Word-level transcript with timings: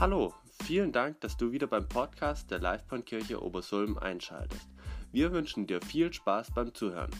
Hallo, 0.00 0.32
vielen 0.62 0.92
Dank, 0.92 1.20
dass 1.22 1.36
du 1.36 1.50
wieder 1.50 1.66
beim 1.66 1.88
Podcast 1.88 2.52
der 2.52 2.60
Livebahnkirche 2.60 3.42
Obersulm 3.42 3.98
einschaltest. 3.98 4.68
Wir 5.10 5.32
wünschen 5.32 5.66
dir 5.66 5.82
viel 5.82 6.12
Spaß 6.12 6.52
beim 6.52 6.72
Zuhören. 6.72 7.10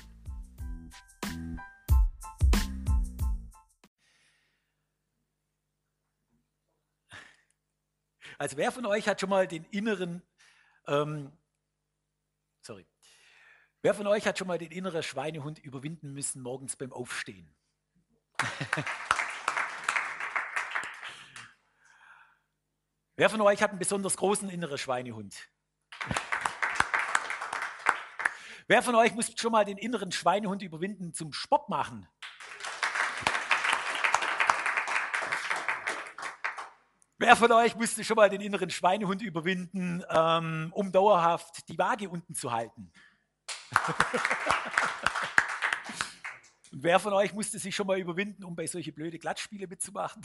Also 8.39 8.57
wer 8.57 8.71
von 8.71 8.87
euch 8.87 9.09
hat 9.09 9.21
schon 9.21 9.31
mal 9.31 9.49
den 9.49 9.65
inneren, 9.73 10.23
ähm, 10.87 11.33
sorry, 12.61 12.87
wer 13.83 13.93
von 13.93 14.07
euch 14.07 14.25
hat 14.25 14.39
schon 14.39 14.47
mal 14.47 14.59
den 14.59 14.71
inneren 14.71 15.03
Schweinehund 15.03 15.59
überwinden 15.59 16.13
müssen 16.13 16.43
morgens 16.43 16.77
beim 16.77 16.93
Aufstehen? 16.93 17.53
wer 23.19 23.29
von 23.29 23.41
euch 23.43 23.61
hat 23.63 23.71
einen 23.71 23.79
besonders 23.79 24.17
großen 24.17 24.49
inneren 24.49 24.79
Schweinehund? 24.79 25.51
wer 28.69 28.83
von 28.83 28.95
euch 28.95 29.15
muss 29.15 29.33
schon 29.37 29.53
mal 29.53 29.65
den 29.65 29.77
inneren 29.77 30.13
Schweinehund 30.13 30.63
überwinden 30.63 31.13
zum 31.13 31.33
Sport 31.33 31.69
machen? 31.69 32.09
Wer 37.19 37.35
von 37.35 37.51
euch 37.51 37.75
musste 37.75 38.05
schon 38.05 38.15
mal 38.15 38.31
den 38.31 38.41
inneren 38.41 38.71
Schweinehund 38.71 39.21
überwinden, 39.23 40.05
ähm, 40.09 40.71
um 40.73 40.93
dauerhaft 40.93 41.69
die 41.69 41.77
Waage 41.77 42.09
unten 42.09 42.37
zu 42.37 42.53
halten? 42.53 42.93
Und 46.71 46.83
wer 46.85 47.01
von 47.01 47.13
euch 47.15 47.33
musste 47.33 47.59
sich 47.59 47.75
schon 47.75 47.89
mal 47.89 47.99
überwinden, 47.99 48.45
um 48.45 48.55
bei 48.55 48.69
solche 48.69 48.93
blöde 48.93 49.19
Glattspiele 49.19 49.67
mitzumachen? 49.67 50.23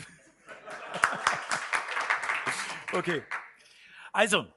Okay. 2.94 3.23
Also, 4.11 4.47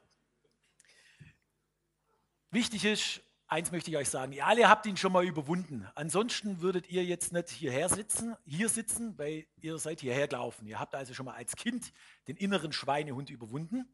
wichtig 2.50 2.84
ist, 2.84 3.22
Eins 3.48 3.70
möchte 3.70 3.90
ich 3.92 3.96
euch 3.96 4.08
sagen, 4.08 4.32
ihr 4.32 4.44
alle 4.44 4.68
habt 4.68 4.86
ihn 4.86 4.96
schon 4.96 5.12
mal 5.12 5.24
überwunden. 5.24 5.88
Ansonsten 5.94 6.60
würdet 6.62 6.88
ihr 6.88 7.04
jetzt 7.04 7.32
nicht 7.32 7.48
hierher 7.48 7.88
sitzen, 7.88 8.34
hier 8.44 8.68
sitzen, 8.68 9.16
weil 9.18 9.46
ihr 9.60 9.78
seid 9.78 10.00
hierher 10.00 10.26
gelaufen. 10.26 10.66
Ihr 10.66 10.80
habt 10.80 10.96
also 10.96 11.14
schon 11.14 11.26
mal 11.26 11.34
als 11.34 11.54
Kind 11.54 11.92
den 12.26 12.36
inneren 12.36 12.72
Schweinehund 12.72 13.30
überwunden, 13.30 13.88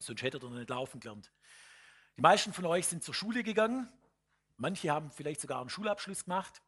sonst 0.00 0.22
hättet 0.22 0.42
ihr 0.42 0.50
nicht 0.50 0.70
laufen 0.70 0.98
gelernt. 0.98 1.30
Die 2.16 2.20
meisten 2.20 2.52
von 2.52 2.66
euch 2.66 2.88
sind 2.88 3.04
zur 3.04 3.14
Schule 3.14 3.44
gegangen. 3.44 3.88
Manche 4.56 4.90
haben 4.90 5.12
vielleicht 5.12 5.40
sogar 5.40 5.60
einen 5.60 5.70
Schulabschluss 5.70 6.24
gemacht. 6.24 6.60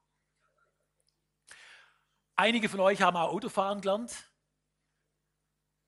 Einige 2.36 2.68
von 2.68 2.78
euch 2.78 3.02
haben 3.02 3.16
auch 3.16 3.32
Autofahren 3.32 3.80
gelernt. 3.80 4.30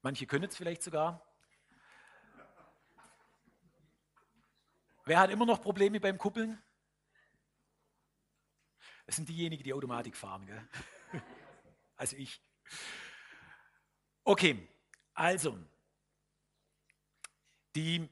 Manche 0.05 0.27
können 0.27 0.45
es 0.45 0.55
vielleicht 0.55 0.83
sogar. 0.83 1.27
Wer 5.07 5.19
hat 5.19 5.31
immer 5.31 5.47
noch 5.47 5.63
Probleme 5.63 5.99
beim 5.99 6.19
Kuppeln? 6.19 6.63
Das 9.07 9.17
sind 9.17 9.31
diejenigen, 9.31 9.63
die 9.63 9.73
Automatik 9.73 10.15
fahren. 10.15 10.47
Gell? 10.47 10.69
Also 11.97 12.17
ich. 12.17 12.43
Okay, 14.25 14.69
also 15.15 15.57
die, 17.77 18.09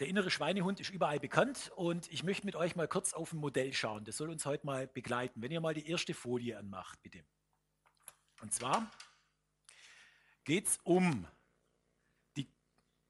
der 0.00 0.08
innere 0.08 0.30
Schweinehund 0.30 0.80
ist 0.80 0.90
überall 0.90 1.20
bekannt 1.20 1.70
und 1.76 2.10
ich 2.10 2.24
möchte 2.24 2.46
mit 2.46 2.56
euch 2.56 2.74
mal 2.74 2.88
kurz 2.88 3.12
auf 3.12 3.32
ein 3.32 3.38
Modell 3.38 3.72
schauen. 3.74 4.04
Das 4.04 4.16
soll 4.16 4.30
uns 4.30 4.46
heute 4.46 4.64
mal 4.64 4.88
begleiten. 4.88 5.42
Wenn 5.42 5.52
ihr 5.52 5.60
mal 5.60 5.74
die 5.74 5.88
erste 5.88 6.14
Folie 6.14 6.58
anmacht, 6.58 7.00
bitte. 7.02 7.22
Und 8.40 8.52
zwar 8.52 8.90
geht 10.46 10.68
es 10.68 10.78
um 10.84 11.26
die. 12.36 12.48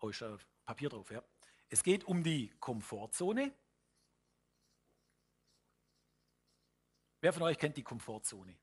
Oh, 0.01 0.09
ist 0.09 0.23
da 0.23 0.37
Papier 0.65 0.89
drauf, 0.89 1.11
ja. 1.13 1.23
Es 1.69 1.85
geht 1.85 2.05
um 2.05 2.25
die 2.25 2.51
Komfortzone. 2.59 3.55
Wer 7.21 7.33
von 7.33 7.43
euch 7.43 7.59
kennt 7.59 7.77
die 7.77 7.83
Komfortzone? 7.83 8.57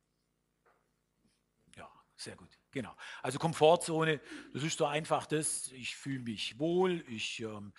Ja, 1.76 1.90
sehr 2.16 2.36
gut. 2.36 2.58
Genau. 2.72 2.96
Also 3.22 3.40
Komfortzone, 3.40 4.20
das 4.54 4.64
ist 4.64 4.78
so 4.78 4.86
einfach 4.86 5.28
das, 5.28 5.68
ich 5.72 5.96
fühle 5.96 6.20
mich 6.20 6.58
wohl, 6.60 7.04
ich, 7.10 7.42
ähm, 7.42 7.74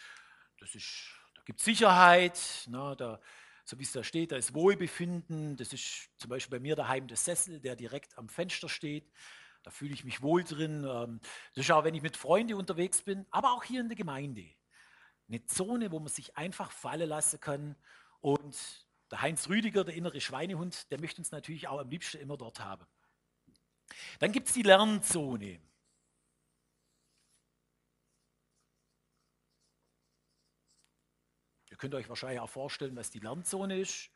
das 0.59 0.75
ist, 0.75 1.11
da 1.35 1.43
gibt 1.43 1.59
es 1.59 1.65
Sicherheit, 1.65 2.67
na, 2.69 2.95
da, 2.95 3.21
so 3.65 3.79
wie 3.79 3.83
es 3.83 3.93
da 3.93 4.05
steht, 4.05 4.33
da 4.33 4.37
ist 4.37 4.55
Wohlbefinden. 4.55 5.57
Das 5.57 5.73
ist 5.73 6.11
zum 6.19 6.29
Beispiel 6.31 6.59
bei 6.59 6.63
mir 6.63 6.77
daheim 6.77 7.09
der 7.09 7.17
Sessel, 7.17 7.61
der 7.61 7.77
direkt 7.77 8.17
am 8.19 8.29
Fenster 8.29 8.69
steht. 8.69 9.11
Da 9.65 9.71
fühle 9.71 9.95
ich 9.95 10.05
mich 10.05 10.23
wohl 10.23 10.45
drin. 10.45 10.85
Ähm, 10.85 11.21
das 11.55 11.65
ist 11.65 11.71
auch, 11.73 11.85
wenn 11.85 11.95
ich 11.95 12.03
mit 12.03 12.17
Freunden 12.17 12.55
unterwegs 12.55 13.03
bin, 13.03 13.27
aber 13.31 13.53
auch 13.53 13.65
hier 13.65 13.81
in 13.81 13.89
der 13.89 13.97
Gemeinde. 13.97 14.47
Eine 15.27 15.45
Zone, 15.47 15.91
wo 15.91 15.99
man 15.99 16.09
sich 16.09 16.37
einfach 16.37 16.71
fallen 16.71 17.09
lassen 17.09 17.41
kann. 17.41 17.75
Und 18.21 18.87
der 19.11 19.23
Heinz 19.23 19.49
Rüdiger, 19.49 19.83
der 19.85 19.95
innere 19.95 20.21
Schweinehund, 20.21 20.91
der 20.91 21.01
möchte 21.01 21.21
uns 21.21 21.31
natürlich 21.31 21.67
auch 21.67 21.81
am 21.81 21.89
liebsten 21.89 22.19
immer 22.19 22.37
dort 22.37 22.61
haben. 22.61 22.87
Dann 24.19 24.33
gibt 24.33 24.49
es 24.49 24.55
die 24.55 24.63
Lernzone. 24.63 25.61
Ihr 31.71 31.77
könnt 31.79 31.95
euch 31.95 32.09
wahrscheinlich 32.09 32.41
auch 32.41 32.51
vorstellen, 32.51 32.97
was 32.97 33.11
die 33.11 33.19
Lernzone 33.19 33.81
ist. 33.81 34.11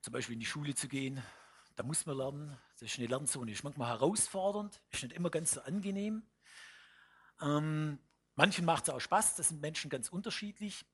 Zum 0.00 0.12
Beispiel 0.12 0.34
in 0.34 0.40
die 0.40 0.46
Schule 0.46 0.74
zu 0.74 0.86
gehen, 0.86 1.22
da 1.74 1.82
muss 1.82 2.06
man 2.06 2.16
lernen. 2.16 2.58
Das 2.74 2.90
ist 2.90 2.98
eine 2.98 3.08
Lernzone. 3.08 3.52
Ist 3.52 3.64
manchmal 3.64 3.88
herausfordernd, 3.88 4.80
ist 4.90 5.02
nicht 5.02 5.14
immer 5.14 5.30
ganz 5.30 5.52
so 5.52 5.60
angenehm. 5.62 6.22
Ähm, 7.40 7.98
Manchen 8.36 8.64
macht 8.64 8.84
es 8.84 8.90
auch 8.90 9.00
Spaß, 9.00 9.36
das 9.36 9.48
sind 9.48 9.60
Menschen 9.60 9.90
ganz 9.90 10.08
unterschiedlich. 10.08 10.84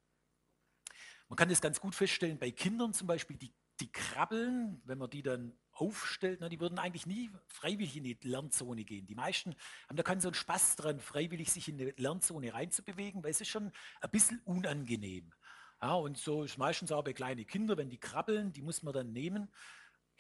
Man 1.28 1.36
kann 1.36 1.48
das 1.48 1.60
ganz 1.60 1.80
gut 1.80 1.94
feststellen 1.94 2.38
bei 2.38 2.50
Kindern 2.50 2.92
zum 2.92 3.06
Beispiel, 3.06 3.36
die, 3.36 3.54
die 3.80 3.90
krabbeln, 3.90 4.82
wenn 4.84 4.98
man 4.98 5.08
die 5.08 5.22
dann 5.22 5.56
aufstellt, 5.72 6.40
na, 6.42 6.50
die 6.50 6.60
würden 6.60 6.78
eigentlich 6.78 7.06
nie 7.06 7.30
freiwillig 7.46 7.96
in 7.96 8.04
die 8.04 8.18
Lernzone 8.22 8.84
gehen. 8.84 9.06
Die 9.06 9.14
meisten 9.14 9.54
haben 9.88 9.96
da 9.96 10.02
keinen 10.02 10.20
so 10.20 10.28
einen 10.28 10.34
Spaß 10.34 10.76
dran, 10.76 11.00
freiwillig 11.00 11.50
sich 11.50 11.68
in 11.68 11.80
eine 11.80 11.94
Lernzone 11.96 12.52
reinzubewegen, 12.52 13.22
weil 13.22 13.30
es 13.30 13.40
ist 13.40 13.48
schon 13.48 13.72
ein 14.02 14.10
bisschen 14.10 14.40
unangenehm. 14.44 15.32
Ja, 15.80 15.94
und 15.94 16.18
so 16.18 16.42
ist 16.42 16.58
meistens 16.58 16.92
auch 16.92 17.04
bei 17.04 17.14
kleinen 17.14 17.46
Kindern, 17.46 17.78
wenn 17.78 17.88
die 17.88 18.00
krabbeln, 18.00 18.52
die 18.52 18.60
muss 18.60 18.82
man 18.82 18.92
dann 18.92 19.12
nehmen, 19.12 19.50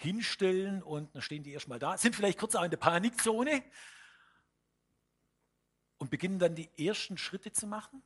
hinstellen 0.00 0.82
und 0.82 1.14
dann 1.14 1.22
stehen 1.22 1.42
die 1.42 1.52
erstmal 1.52 1.78
da, 1.78 1.96
sind 1.96 2.16
vielleicht 2.16 2.38
kurz 2.38 2.54
auch 2.54 2.64
in 2.64 2.70
der 2.70 2.78
Panikzone, 2.78 3.62
und 6.00 6.10
beginnen 6.10 6.38
dann 6.38 6.54
die 6.54 6.70
ersten 6.78 7.18
Schritte 7.18 7.52
zu 7.52 7.66
machen 7.66 8.02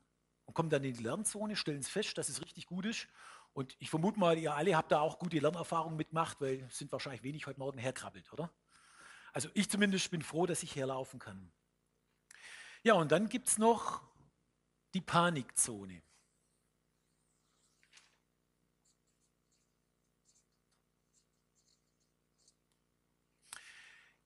und 0.47 0.55
kommen 0.55 0.69
dann 0.69 0.83
in 0.83 0.95
die 0.95 1.03
Lernzone, 1.03 1.55
stellen 1.55 1.79
es 1.79 1.89
fest, 1.89 2.19
dass 2.19 2.29
es 2.29 2.43
richtig 2.43 2.67
gut 2.67 2.85
ist. 2.87 3.07
Und 3.53 3.77
ich 3.79 3.89
vermute 3.89 4.19
mal, 4.19 4.37
ihr 4.37 4.55
alle 4.55 4.77
habt 4.77 4.91
da 4.91 4.99
auch 4.99 5.21
gute 5.21 5.39
Lernerfahrungen 5.39 5.97
mitgemacht, 5.97 6.41
weil 6.41 6.69
sind 6.71 6.91
wahrscheinlich 6.91 7.23
wenig 7.23 7.47
heute 7.47 7.61
Morgen 7.61 7.79
herkrabbelt, 7.79 8.33
oder? 8.33 8.53
Also 9.33 9.49
ich 9.55 9.71
zumindest 9.71 10.11
bin 10.11 10.23
froh, 10.23 10.45
dass 10.45 10.65
ich 10.65 10.75
herlaufen 10.75 11.21
kann. 11.21 11.53
Ja, 12.83 12.95
und 12.95 13.13
dann 13.13 13.29
gibt 13.29 13.47
es 13.47 13.59
noch 13.59 14.03
die 14.93 15.01
Panikzone. 15.01 16.03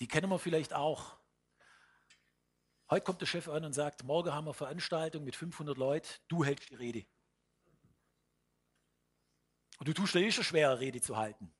Die 0.01 0.09
kennen 0.09 0.31
wir 0.31 0.39
vielleicht 0.39 0.75
auch. 0.75 1.19
Heute 2.91 3.05
kommt 3.05 3.21
der 3.21 3.27
Chef 3.27 3.49
an 3.49 3.65
und 3.65 3.73
sagt, 3.73 4.05
morgen 4.05 4.33
haben 4.33 4.47
wir 4.47 4.55
Veranstaltung 4.55 5.25
mit 5.25 5.37
500 5.37 5.77
Leuten, 5.77 6.09
du 6.29 6.45
hältst 6.45 6.71
die 6.71 6.75
Rede. 6.75 7.07
Und 9.79 9.89
du 9.89 9.93
tust 9.93 10.15
dir 10.15 10.21
eh 10.21 10.33
schon 10.33 10.45
schwer, 10.45 10.81
Rede 10.81 11.01
zu 11.01 11.17
halten. 11.17 11.55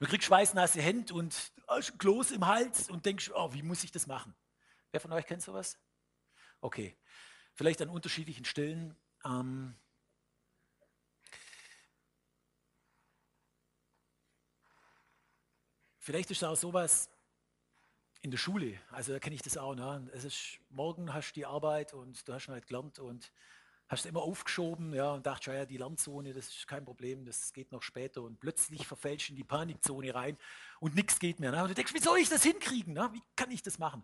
Du 0.00 0.06
kriegst 0.06 0.26
schweißnasse 0.26 0.80
Hände 0.80 1.12
und 1.14 1.52
Kloß 1.98 2.30
im 2.32 2.46
Hals 2.46 2.88
und 2.88 3.04
denkst, 3.04 3.30
oh, 3.34 3.52
wie 3.52 3.62
muss 3.62 3.84
ich 3.84 3.92
das 3.92 4.06
machen? 4.06 4.34
Wer 4.90 5.00
von 5.00 5.12
euch 5.12 5.26
kennt 5.26 5.42
sowas? 5.42 5.78
Okay, 6.60 6.96
vielleicht 7.54 7.82
an 7.82 7.90
unterschiedlichen 7.90 8.44
Stellen. 8.44 8.96
Ähm, 9.24 9.76
vielleicht 15.98 16.30
ist 16.30 16.38
es 16.38 16.44
auch 16.44 16.56
sowas, 16.56 17.10
in 18.24 18.30
der 18.30 18.38
Schule, 18.38 18.78
also 18.90 19.12
da 19.12 19.18
kenne 19.18 19.34
ich 19.34 19.42
das 19.42 19.58
auch. 19.58 19.74
Ne? 19.74 20.10
Es 20.14 20.24
ist, 20.24 20.58
morgen 20.70 21.12
hast 21.12 21.32
du 21.32 21.34
die 21.34 21.44
Arbeit 21.44 21.92
und 21.92 22.26
du 22.26 22.32
hast 22.32 22.48
halt 22.48 22.66
gelernt 22.66 22.98
und 22.98 23.30
hast 23.86 24.06
immer 24.06 24.22
aufgeschoben 24.22 24.94
ja, 24.94 25.12
und 25.12 25.26
dachte, 25.26 25.52
ja, 25.52 25.66
die 25.66 25.76
Lernzone, 25.76 26.32
das 26.32 26.48
ist 26.48 26.66
kein 26.66 26.86
Problem, 26.86 27.26
das 27.26 27.52
geht 27.52 27.70
noch 27.70 27.82
später 27.82 28.22
und 28.22 28.40
plötzlich 28.40 28.86
verfälscht 28.86 29.28
in 29.28 29.36
die 29.36 29.44
Panikzone 29.44 30.14
rein 30.14 30.38
und 30.80 30.94
nichts 30.94 31.18
geht 31.18 31.38
mehr. 31.38 31.52
Ne? 31.52 31.62
Und 31.62 31.68
du 31.68 31.74
denkst, 31.74 31.92
wie 31.92 32.00
soll 32.00 32.16
ich 32.18 32.30
das 32.30 32.42
hinkriegen? 32.42 32.94
Ne? 32.94 33.10
Wie 33.12 33.20
kann 33.36 33.50
ich 33.50 33.62
das 33.62 33.78
machen? 33.78 34.02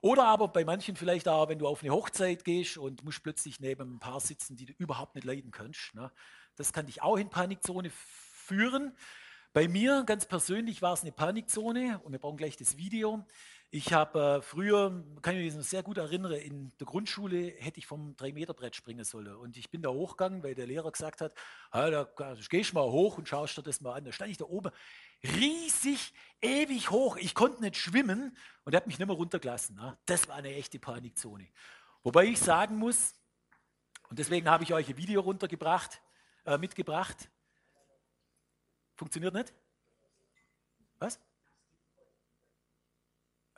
Oder 0.00 0.24
aber 0.24 0.48
bei 0.48 0.64
manchen 0.64 0.96
vielleicht 0.96 1.28
auch, 1.28 1.50
wenn 1.50 1.58
du 1.58 1.68
auf 1.68 1.82
eine 1.82 1.92
Hochzeit 1.92 2.46
gehst 2.46 2.78
und 2.78 3.04
musst 3.04 3.22
plötzlich 3.22 3.60
neben 3.60 3.96
ein 3.96 3.98
Paar 4.00 4.20
sitzen, 4.20 4.56
die 4.56 4.64
du 4.64 4.72
überhaupt 4.78 5.14
nicht 5.14 5.24
leiden 5.24 5.50
kannst. 5.50 5.94
Ne? 5.94 6.10
Das 6.56 6.72
kann 6.72 6.86
dich 6.86 7.02
auch 7.02 7.18
in 7.18 7.28
Panikzone 7.28 7.90
führen. 7.90 8.96
Bei 9.54 9.68
mir 9.68 10.04
ganz 10.06 10.24
persönlich 10.24 10.80
war 10.80 10.94
es 10.94 11.02
eine 11.02 11.12
Panikzone 11.12 12.00
und 12.04 12.12
wir 12.12 12.18
brauchen 12.18 12.38
gleich 12.38 12.56
das 12.56 12.78
Video. 12.78 13.22
Ich 13.70 13.92
habe 13.92 14.38
äh, 14.38 14.42
früher, 14.42 15.04
kann 15.20 15.36
ich 15.36 15.54
mich 15.54 15.66
sehr 15.66 15.82
gut 15.82 15.98
erinnern, 15.98 16.32
in 16.32 16.72
der 16.80 16.86
Grundschule 16.86 17.52
hätte 17.58 17.78
ich 17.78 17.86
vom 17.86 18.16
3-Meter-Brett 18.16 18.74
springen 18.74 19.04
sollen. 19.04 19.36
Und 19.36 19.58
ich 19.58 19.70
bin 19.70 19.82
da 19.82 19.90
hochgegangen, 19.90 20.42
weil 20.42 20.54
der 20.54 20.66
Lehrer 20.66 20.90
gesagt 20.90 21.20
hat, 21.20 21.34
da 21.70 22.08
gehst 22.48 22.72
mal 22.72 22.84
hoch 22.84 23.18
und 23.18 23.28
schaust 23.28 23.58
dir 23.58 23.62
das 23.62 23.82
mal 23.82 23.92
an. 23.92 24.06
Da 24.06 24.12
stand 24.12 24.30
ich 24.30 24.38
da 24.38 24.46
oben, 24.46 24.70
riesig, 25.22 26.14
ewig 26.40 26.90
hoch. 26.90 27.18
Ich 27.18 27.34
konnte 27.34 27.60
nicht 27.60 27.76
schwimmen 27.76 28.34
und 28.64 28.72
er 28.72 28.78
hat 28.78 28.86
mich 28.86 28.98
nicht 28.98 29.06
mehr 29.06 29.16
runtergelassen. 29.16 29.76
Ne? 29.76 29.98
Das 30.06 30.28
war 30.28 30.36
eine 30.36 30.54
echte 30.54 30.78
Panikzone. 30.78 31.46
Wobei 32.02 32.24
ich 32.24 32.38
sagen 32.38 32.76
muss, 32.76 33.14
und 34.08 34.18
deswegen 34.18 34.48
habe 34.48 34.64
ich 34.64 34.72
euch 34.72 34.88
ein 34.88 34.96
Video 34.96 35.20
runtergebracht, 35.20 36.00
äh, 36.46 36.56
mitgebracht. 36.56 37.28
Funktioniert 39.02 39.34
nicht? 39.34 39.52
Was? 41.00 41.18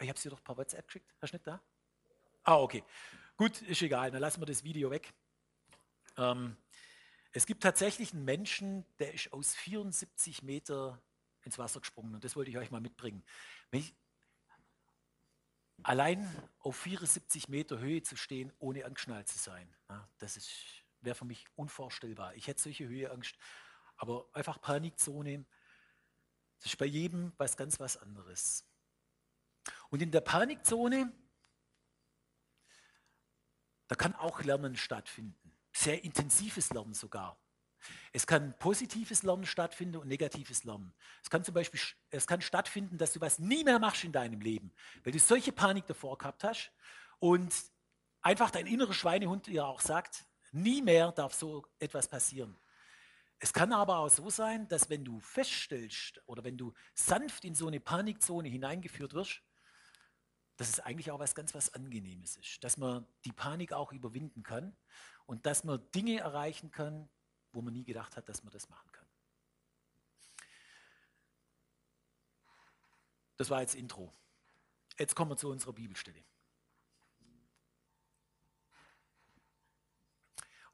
Ich 0.01 0.09
habe 0.09 0.19
dir 0.19 0.31
doch 0.31 0.39
ein 0.39 0.43
paar 0.45 0.57
WhatsApp 0.57 0.87
geschickt. 0.87 1.15
Hast 1.21 1.35
du 1.35 1.37
nicht 1.37 1.47
da? 1.47 1.61
Ah, 2.45 2.57
okay. 2.57 2.83
Gut, 3.37 3.61
ist 3.61 3.83
egal. 3.83 4.11
Dann 4.11 4.23
lassen 4.23 4.41
wir 4.41 4.47
das 4.47 4.65
Video 4.65 4.91
weg. 4.91 5.13
Ähm, 6.17 6.57
es 7.33 7.45
gibt 7.45 7.63
tatsächlich 7.63 8.15
einen 8.15 8.25
Menschen, 8.25 8.87
der 8.99 9.13
ist 9.13 9.35
aus 9.35 9.55
74 9.55 10.43
Meter 10.43 10.99
ins 11.43 11.59
Wasser 11.59 11.81
gesprungen. 11.81 12.15
Und 12.15 12.25
das 12.25 12.37
wollte 12.37 12.51
ich 12.51 12.57
euch 12.57 12.71
mal 12.71 12.81
mitbringen. 12.81 13.23
Ich, 13.71 13.95
allein 15.83 16.27
auf 16.61 16.75
74 16.79 17.51
Meter 17.51 17.81
Höhe 17.81 18.03
zu 18.03 18.17
stehen, 18.17 18.51
ohne 18.61 18.87
angeschnallt 18.87 19.29
zu 19.29 19.37
sein, 19.37 19.71
das 20.21 20.41
wäre 21.03 21.15
für 21.15 21.27
mich 21.27 21.45
unvorstellbar. 21.55 22.35
Ich 22.35 22.47
hätte 22.47 22.63
solche 22.63 22.89
Höheangst. 22.89 23.37
Aber 23.97 24.29
einfach 24.33 24.61
Panikzone, 24.61 25.45
das 26.59 26.67
ist 26.73 26.79
bei 26.79 26.87
jedem 26.87 27.33
was 27.37 27.57
ganz 27.57 27.79
was 27.81 27.97
anderes. 27.97 28.67
Und 29.91 30.03
in 30.03 30.11
der 30.11 30.21
Panikzone, 30.21 31.13
da 33.89 33.95
kann 33.95 34.15
auch 34.15 34.43
Lernen 34.43 34.77
stattfinden. 34.77 35.53
Sehr 35.73 36.05
intensives 36.05 36.71
Lernen 36.71 36.95
sogar. 36.95 37.39
Es 38.13 38.27
kann 38.27 38.57
positives 38.59 39.23
Lernen 39.23 39.45
stattfinden 39.45 39.97
und 39.97 40.09
negatives 40.09 40.65
Lernen. 40.65 40.95
Es 41.23 41.31
kann 41.31 41.45
zum 41.45 41.55
Beispiel 41.55 41.81
es 42.11 42.27
kann 42.27 42.41
stattfinden, 42.41 42.97
dass 42.97 43.13
du 43.13 43.21
was 43.21 43.39
nie 43.39 43.65
mehr 43.65 43.79
machst 43.79 44.05
in 44.05 44.13
deinem 44.13 44.41
Leben, 44.41 44.73
weil 45.03 45.13
du 45.13 45.19
solche 45.19 45.53
Panik 45.53 45.87
davor 45.87 46.17
gehabt 46.17 46.45
hast 46.45 46.73
und 47.19 47.55
einfach 48.23 48.51
dein 48.51 48.67
innerer 48.67 48.95
Schweinehund 48.95 49.47
dir 49.47 49.67
auch 49.67 49.81
sagt, 49.81 50.25
nie 50.53 50.81
mehr 50.81 51.13
darf 51.13 51.35
so 51.35 51.67
etwas 51.79 52.09
passieren. 52.09 52.57
Es 53.45 53.53
kann 53.53 53.75
aber 53.75 53.99
auch 53.99 54.09
so 54.09 54.31
sein, 54.31 54.67
dass 54.69 54.89
wenn 54.89 55.05
du 55.05 55.21
feststellst 55.21 56.19
oder 56.25 56.45
wenn 56.45 56.57
du 56.57 56.73
sanft 56.95 57.45
in 57.45 57.55
so 57.55 57.67
eine 57.67 57.79
Panikzone 57.79 58.49
hineingeführt 58.49 59.13
wirst, 59.13 59.43
dass 60.57 60.71
es 60.71 60.81
eigentlich 60.81 61.11
auch 61.11 61.19
was 61.19 61.35
ganz 61.35 61.55
was 61.55 61.75
Angenehmes 61.75 62.39
ist, 62.39 62.65
dass 62.65 62.79
man 62.79 63.07
die 63.27 63.33
Panik 63.33 63.75
auch 63.75 63.93
überwinden 63.93 64.43
kann 64.43 64.75
und 65.27 65.45
dass 65.45 65.63
man 65.63 65.79
Dinge 65.91 66.21
erreichen 66.21 66.71
kann, 66.71 67.11
wo 67.53 67.61
man 67.61 67.75
nie 67.75 67.85
gedacht 67.85 68.17
hat, 68.17 68.31
dass 68.31 68.43
man 68.45 68.51
das 68.51 68.71
machen 68.71 68.91
kann. 68.91 69.07
Das 73.37 73.51
war 73.51 73.61
jetzt 73.61 73.75
Intro. 73.75 74.11
Jetzt 74.99 75.15
kommen 75.15 75.33
wir 75.33 75.37
zu 75.37 75.51
unserer 75.51 75.75
Bibelstelle. 75.75 76.25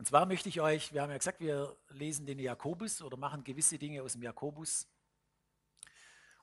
Und 0.01 0.07
zwar 0.07 0.25
möchte 0.25 0.49
ich 0.49 0.63
euch, 0.63 0.95
wir 0.95 1.03
haben 1.03 1.11
ja 1.11 1.19
gesagt, 1.19 1.41
wir 1.41 1.77
lesen 1.91 2.25
den 2.25 2.39
Jakobus 2.39 3.03
oder 3.03 3.19
machen 3.19 3.45
gewisse 3.45 3.77
Dinge 3.77 4.03
aus 4.03 4.15
dem 4.15 4.23
Jakobus. 4.23 4.89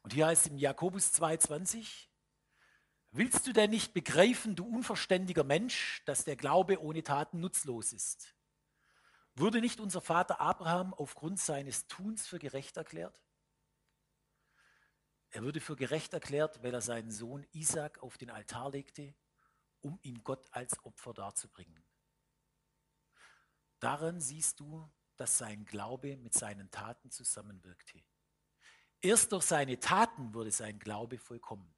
Und 0.03 0.13
hier 0.13 0.27
heißt 0.27 0.45
es 0.45 0.51
im 0.51 0.59
Jakobus 0.59 1.11
2,20, 1.15 2.05
Willst 3.09 3.47
du 3.47 3.53
denn 3.53 3.71
nicht 3.71 3.95
begreifen, 3.95 4.55
du 4.55 4.63
unverständiger 4.63 5.43
Mensch, 5.43 6.03
dass 6.05 6.23
der 6.23 6.35
Glaube 6.35 6.79
ohne 6.83 7.01
Taten 7.01 7.39
nutzlos 7.39 7.93
ist? 7.93 8.35
Wurde 9.33 9.59
nicht 9.59 9.79
unser 9.79 10.01
Vater 10.01 10.39
Abraham 10.39 10.93
aufgrund 10.93 11.39
seines 11.39 11.87
Tuns 11.87 12.27
für 12.27 12.37
gerecht 12.37 12.77
erklärt? 12.77 13.19
Er 15.31 15.41
wurde 15.41 15.61
für 15.61 15.75
gerecht 15.75 16.13
erklärt, 16.13 16.61
weil 16.61 16.75
er 16.75 16.81
seinen 16.81 17.09
Sohn 17.09 17.43
Isaac 17.53 18.03
auf 18.03 18.19
den 18.19 18.29
Altar 18.29 18.69
legte, 18.69 19.15
um 19.81 19.97
ihm 20.03 20.23
Gott 20.23 20.45
als 20.51 20.77
Opfer 20.85 21.15
darzubringen. 21.15 21.86
Daran 23.79 24.19
siehst 24.19 24.59
du, 24.59 24.89
dass 25.15 25.37
sein 25.37 25.65
Glaube 25.65 26.17
mit 26.17 26.33
seinen 26.33 26.69
Taten 26.71 27.11
zusammenwirkte. 27.11 28.03
Erst 29.01 29.31
durch 29.31 29.43
seine 29.43 29.79
Taten 29.79 30.33
wurde 30.33 30.51
sein 30.51 30.79
Glaube 30.79 31.17
vollkommen. 31.17 31.73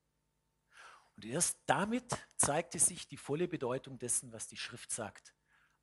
Und 1.16 1.26
erst 1.26 1.60
damit 1.66 2.18
zeigte 2.38 2.80
sich 2.80 3.08
die 3.08 3.18
volle 3.18 3.48
Bedeutung 3.48 4.00
dessen, 4.00 4.32
was 4.32 4.48
die 4.48 4.58
Schrift 4.58 4.92
sagt. 4.92 5.34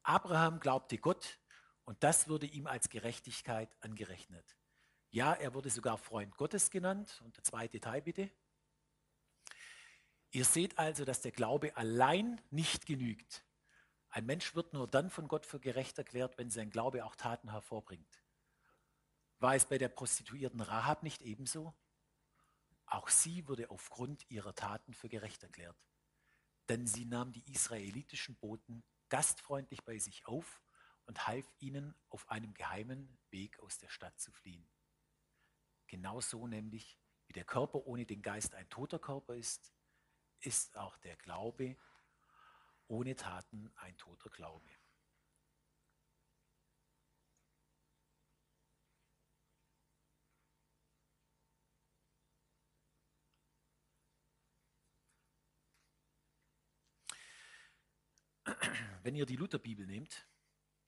Abraham 0.03 0.61
glaubte 0.61 0.99
Gott 0.99 1.39
und 1.85 2.03
das 2.03 2.29
wurde 2.29 2.47
ihm 2.47 2.67
als 2.67 2.89
Gerechtigkeit 2.89 3.77
angerechnet. 3.81 4.57
Ja, 5.11 5.33
er 5.33 5.55
wurde 5.55 5.71
sogar 5.71 5.97
Freund 5.97 6.37
Gottes 6.37 6.71
genannt. 6.71 7.23
Und 7.25 7.37
der 7.37 7.45
zweite 7.45 7.81
Teil 7.81 8.03
bitte. 8.03 8.31
Ihr 10.31 10.45
seht 10.45 10.79
also, 10.79 11.07
dass 11.07 11.23
der 11.23 11.33
Glaube 11.33 11.75
allein 11.77 12.41
nicht 12.51 12.85
genügt. 12.85 13.46
Ein 14.17 14.25
Mensch 14.25 14.55
wird 14.55 14.73
nur 14.73 14.89
dann 14.89 15.11
von 15.11 15.29
Gott 15.29 15.45
für 15.45 15.61
gerecht 15.61 15.99
erklärt, 15.99 16.39
wenn 16.39 16.49
sein 16.49 16.71
Glaube 16.71 17.05
auch 17.05 17.17
Taten 17.17 17.51
hervorbringt. 17.51 18.25
War 19.41 19.55
es 19.55 19.67
bei 19.67 19.77
der 19.77 19.91
Prostituierten 19.91 20.63
Rahab 20.63 21.03
nicht 21.03 21.21
ebenso? 21.21 21.75
Auch 22.87 23.11
sie 23.11 23.47
wurde 23.47 23.69
aufgrund 23.69 24.25
ihrer 24.31 24.55
Taten 24.55 24.95
für 24.95 25.11
gerecht 25.11 25.43
erklärt. 25.43 25.77
Denn 26.71 26.87
sie 26.87 27.05
nahm 27.05 27.31
die 27.31 27.45
israelitischen 27.53 28.37
Boten 28.37 28.83
gastfreundlich 29.11 29.85
bei 29.85 29.99
sich 29.99 30.25
auf 30.25 30.63
und 31.05 31.27
half 31.27 31.47
ihnen, 31.59 31.95
auf 32.09 32.31
einem 32.31 32.55
geheimen 32.55 33.19
Weg 33.29 33.61
aus 33.61 33.77
der 33.77 33.91
Stadt 33.91 34.19
zu 34.19 34.33
fliehen. 34.33 34.67
Genauso 35.89 36.47
nämlich, 36.47 36.99
wie 37.27 37.35
der 37.35 37.45
Körper 37.45 37.85
ohne 37.85 38.07
den 38.07 38.23
Geist 38.23 38.55
ein 38.55 38.71
toter 38.71 38.99
Körper 38.99 39.35
ist, 39.35 39.75
ist 40.41 40.79
auch 40.79 40.97
der 40.97 41.17
Glaube 41.17 41.77
ohne 42.89 43.17
Taten 43.17 43.71
ein 43.77 43.97
toter 43.97 44.31
Glaube. 44.31 44.71
Wenn 59.03 59.15
ihr 59.15 59.27
die 59.27 59.37
Lutherbibel 59.37 59.87
nehmt, 59.87 60.27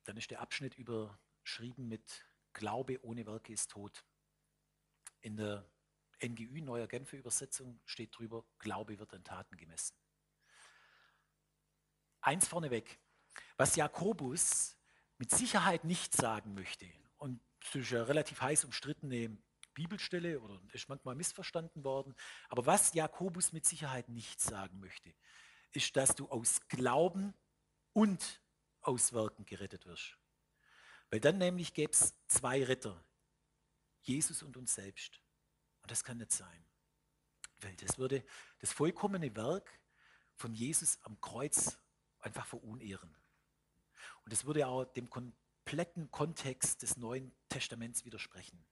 dann 0.05 0.17
ist 0.17 0.31
der 0.31 0.41
Abschnitt 0.41 0.77
überschrieben 0.77 1.89
mit 1.89 2.27
Glaube 2.53 3.03
ohne 3.05 3.27
Werke 3.27 3.53
ist 3.53 3.71
tot. 3.71 4.05
In 5.21 5.37
der 5.37 5.71
NGÜ, 6.21 6.61
Neuer 6.63 6.89
Genfer 6.89 7.19
Übersetzung, 7.19 7.81
steht 7.85 8.17
drüber, 8.19 8.45
Glaube 8.59 8.99
wird 8.99 9.15
an 9.15 9.25
Taten 9.25 9.57
gemessen. 9.57 9.97
Eins 12.29 12.47
vorneweg, 12.47 13.01
was 13.57 13.75
Jakobus 13.75 14.77
mit 15.17 15.31
Sicherheit 15.31 15.85
nicht 15.85 16.15
sagen 16.15 16.53
möchte, 16.53 16.87
und 17.17 17.41
es 17.63 17.75
ist 17.75 17.91
ja 17.91 18.03
relativ 18.03 18.43
heiß 18.43 18.67
umstrittene 18.67 19.35
Bibelstelle 19.73 20.39
oder 20.39 20.61
ist 20.75 20.91
manchmal 20.91 21.15
missverstanden 21.15 21.85
worden, 21.85 22.15
aber 22.51 22.67
was 22.67 22.93
Jakobus 22.93 23.53
mit 23.53 23.65
Sicherheit 23.65 24.11
nicht 24.11 24.43
sagen 24.43 24.79
möchte, 24.79 25.15
ist, 25.73 25.97
dass 25.97 26.15
du 26.17 26.29
aus 26.29 26.61
Glauben 26.69 27.33
und 27.95 28.43
aus 28.83 29.15
Werken 29.15 29.47
gerettet 29.47 29.87
wirst. 29.87 30.19
Weil 31.09 31.21
dann 31.21 31.39
nämlich 31.39 31.73
gäbe 31.73 31.93
es 31.93 32.13
zwei 32.27 32.63
Ritter, 32.63 33.03
Jesus 34.03 34.43
und 34.43 34.59
uns 34.59 34.75
selbst. 34.75 35.23
Und 35.81 35.91
das 35.91 36.05
kann 36.05 36.19
nicht 36.19 36.33
sein. 36.33 36.63
Weil 37.63 37.75
das 37.77 37.97
würde 37.97 38.23
das 38.59 38.71
vollkommene 38.71 39.35
Werk 39.35 39.81
von 40.37 40.53
Jesus 40.53 40.99
am 41.05 41.19
Kreuz 41.23 41.79
einfach 42.21 42.47
verunehren. 42.47 43.15
Und 44.25 44.33
das 44.33 44.45
würde 44.45 44.67
auch 44.67 44.85
dem 44.85 45.09
kompletten 45.11 46.11
Kontext 46.11 46.83
des 46.83 46.97
Neuen 46.97 47.33
Testaments 47.49 48.05
widersprechen. 48.05 48.65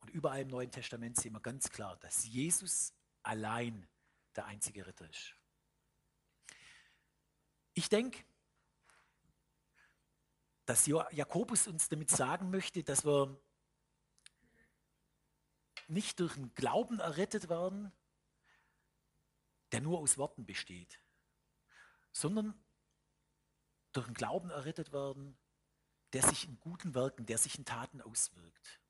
Und 0.00 0.10
überall 0.10 0.42
im 0.42 0.48
Neuen 0.48 0.70
Testament 0.70 1.16
sehen 1.16 1.32
wir 1.32 1.40
ganz 1.40 1.70
klar, 1.70 1.96
dass 1.96 2.24
Jesus 2.24 2.94
allein 3.22 3.88
der 4.36 4.46
einzige 4.46 4.86
Ritter 4.86 5.08
ist. 5.08 5.34
Ich 7.74 7.88
denke, 7.88 8.24
dass 10.66 10.86
Jakobus 10.86 11.66
uns 11.66 11.88
damit 11.88 12.10
sagen 12.10 12.50
möchte, 12.50 12.84
dass 12.84 13.04
wir 13.04 13.40
nicht 15.88 16.20
durch 16.20 16.36
einen 16.36 16.54
Glauben 16.54 17.00
errettet 17.00 17.48
werden, 17.48 17.90
der 19.72 19.80
nur 19.80 19.98
aus 19.98 20.18
Worten 20.18 20.44
besteht, 20.44 21.00
sondern 22.12 22.54
durch 23.92 24.06
einen 24.06 24.14
Glauben 24.14 24.50
errettet 24.50 24.92
werden, 24.92 25.38
der 26.12 26.22
sich 26.22 26.44
in 26.44 26.58
guten 26.60 26.94
Werken, 26.94 27.26
der 27.26 27.38
sich 27.38 27.58
in 27.58 27.64
Taten 27.64 28.00
auswirkt. 28.00 28.80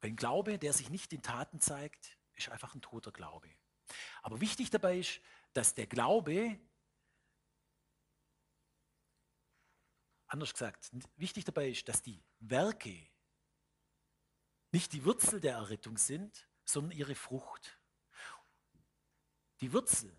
Ein 0.00 0.16
Glaube, 0.16 0.58
der 0.58 0.72
sich 0.72 0.90
nicht 0.90 1.12
in 1.12 1.22
Taten 1.22 1.60
zeigt, 1.60 2.16
ist 2.34 2.48
einfach 2.48 2.74
ein 2.74 2.82
toter 2.82 3.10
Glaube. 3.10 3.50
Aber 4.22 4.40
wichtig 4.40 4.70
dabei 4.70 4.98
ist, 4.98 5.20
dass 5.52 5.74
der 5.74 5.86
Glaube, 5.86 6.60
anders 10.26 10.52
gesagt, 10.52 10.90
wichtig 11.16 11.44
dabei 11.44 11.70
ist, 11.70 11.88
dass 11.88 12.02
die 12.02 12.22
Werke 12.40 13.08
nicht 14.70 14.92
die 14.92 15.04
Wurzel 15.04 15.40
der 15.40 15.54
Errettung 15.54 15.96
sind, 15.96 16.48
sondern 16.64 16.96
ihre 16.96 17.14
Frucht. 17.14 17.78
Die 19.60 19.72
Wurzel 19.72 20.14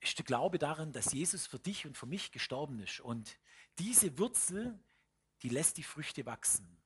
ist 0.00 0.18
der 0.18 0.24
Glaube 0.24 0.58
daran, 0.58 0.92
dass 0.92 1.12
Jesus 1.12 1.46
für 1.46 1.58
dich 1.58 1.86
und 1.86 1.96
für 1.96 2.06
mich 2.06 2.32
gestorben 2.32 2.80
ist. 2.80 3.00
Und 3.00 3.38
diese 3.78 4.18
Wurzel, 4.18 4.78
die 5.42 5.48
lässt 5.48 5.76
die 5.76 5.82
Früchte 5.82 6.26
wachsen. 6.26 6.80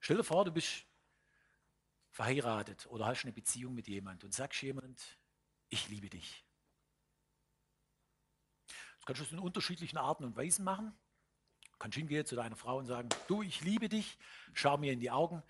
Stell 0.00 0.18
dir 0.18 0.24
vor, 0.24 0.44
du 0.44 0.52
bist 0.52 0.86
verheiratet 2.10 2.86
oder 2.86 3.06
hast 3.06 3.24
eine 3.24 3.32
Beziehung 3.32 3.74
mit 3.74 3.88
jemand 3.88 4.22
und 4.22 4.34
sagst 4.34 4.62
jemand, 4.62 5.18
ich 5.68 5.88
liebe 5.88 6.10
dich. 6.10 6.44
Das 8.96 9.06
kannst 9.06 9.32
du 9.32 9.36
in 9.36 9.40
unterschiedlichen 9.40 9.96
Arten 9.96 10.24
und 10.24 10.36
Weisen 10.36 10.64
machen. 10.64 10.96
Kannst 11.78 11.96
hingehen 11.96 12.26
zu 12.26 12.36
deiner 12.36 12.56
Frau 12.56 12.78
und 12.78 12.86
sagen, 12.86 13.08
du, 13.28 13.42
ich 13.42 13.62
liebe 13.62 13.88
dich, 13.88 14.18
schau 14.52 14.76
mir 14.78 14.92
in 14.92 15.00
die 15.00 15.10
Augen. 15.10 15.42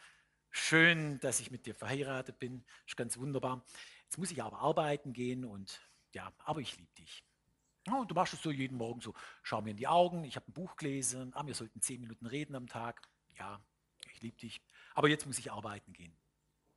Schön, 0.51 1.19
dass 1.21 1.41
ich 1.41 1.51
mit 1.51 1.67
dir 1.67 1.75
verheiratet 1.75 2.39
bin, 2.39 2.65
ist 2.87 2.97
ganz 2.97 3.17
wunderbar. 3.19 3.65
Jetzt 4.05 4.19
muss 4.19 4.31
ich 4.31 4.43
aber 4.43 4.59
arbeiten 4.59 5.13
gehen 5.13 5.45
und 5.45 5.81
ja, 6.13 6.33
aber 6.45 6.61
ich 6.61 6.77
liebe 6.77 6.93
dich. 6.95 7.25
Und 7.87 8.11
du 8.11 8.15
machst 8.15 8.33
es 8.33 8.43
so 8.43 8.51
jeden 8.51 8.79
Morgen 8.79 9.01
so, 9.01 9.13
schau 9.43 9.61
mir 9.61 9.71
in 9.71 9.77
die 9.77 9.89
Augen, 9.89 10.25
ich 10.25 10.37
habe 10.37 10.49
ein 10.49 10.53
Buch 10.53 10.77
gelesen, 10.77 11.33
ah, 11.35 11.47
wir 11.47 11.55
sollten 11.55 11.83
zehn 11.83 12.01
Minuten 12.01 12.27
reden 12.27 12.55
am 12.55 12.67
Tag. 12.67 13.03
Ja, 13.37 13.61
ich 14.13 14.23
liebe 14.23 14.37
dich, 14.37 14.63
aber 14.95 15.09
jetzt 15.09 15.27
muss 15.27 15.39
ich 15.39 15.53
arbeiten 15.53 15.93
gehen. 15.93 16.17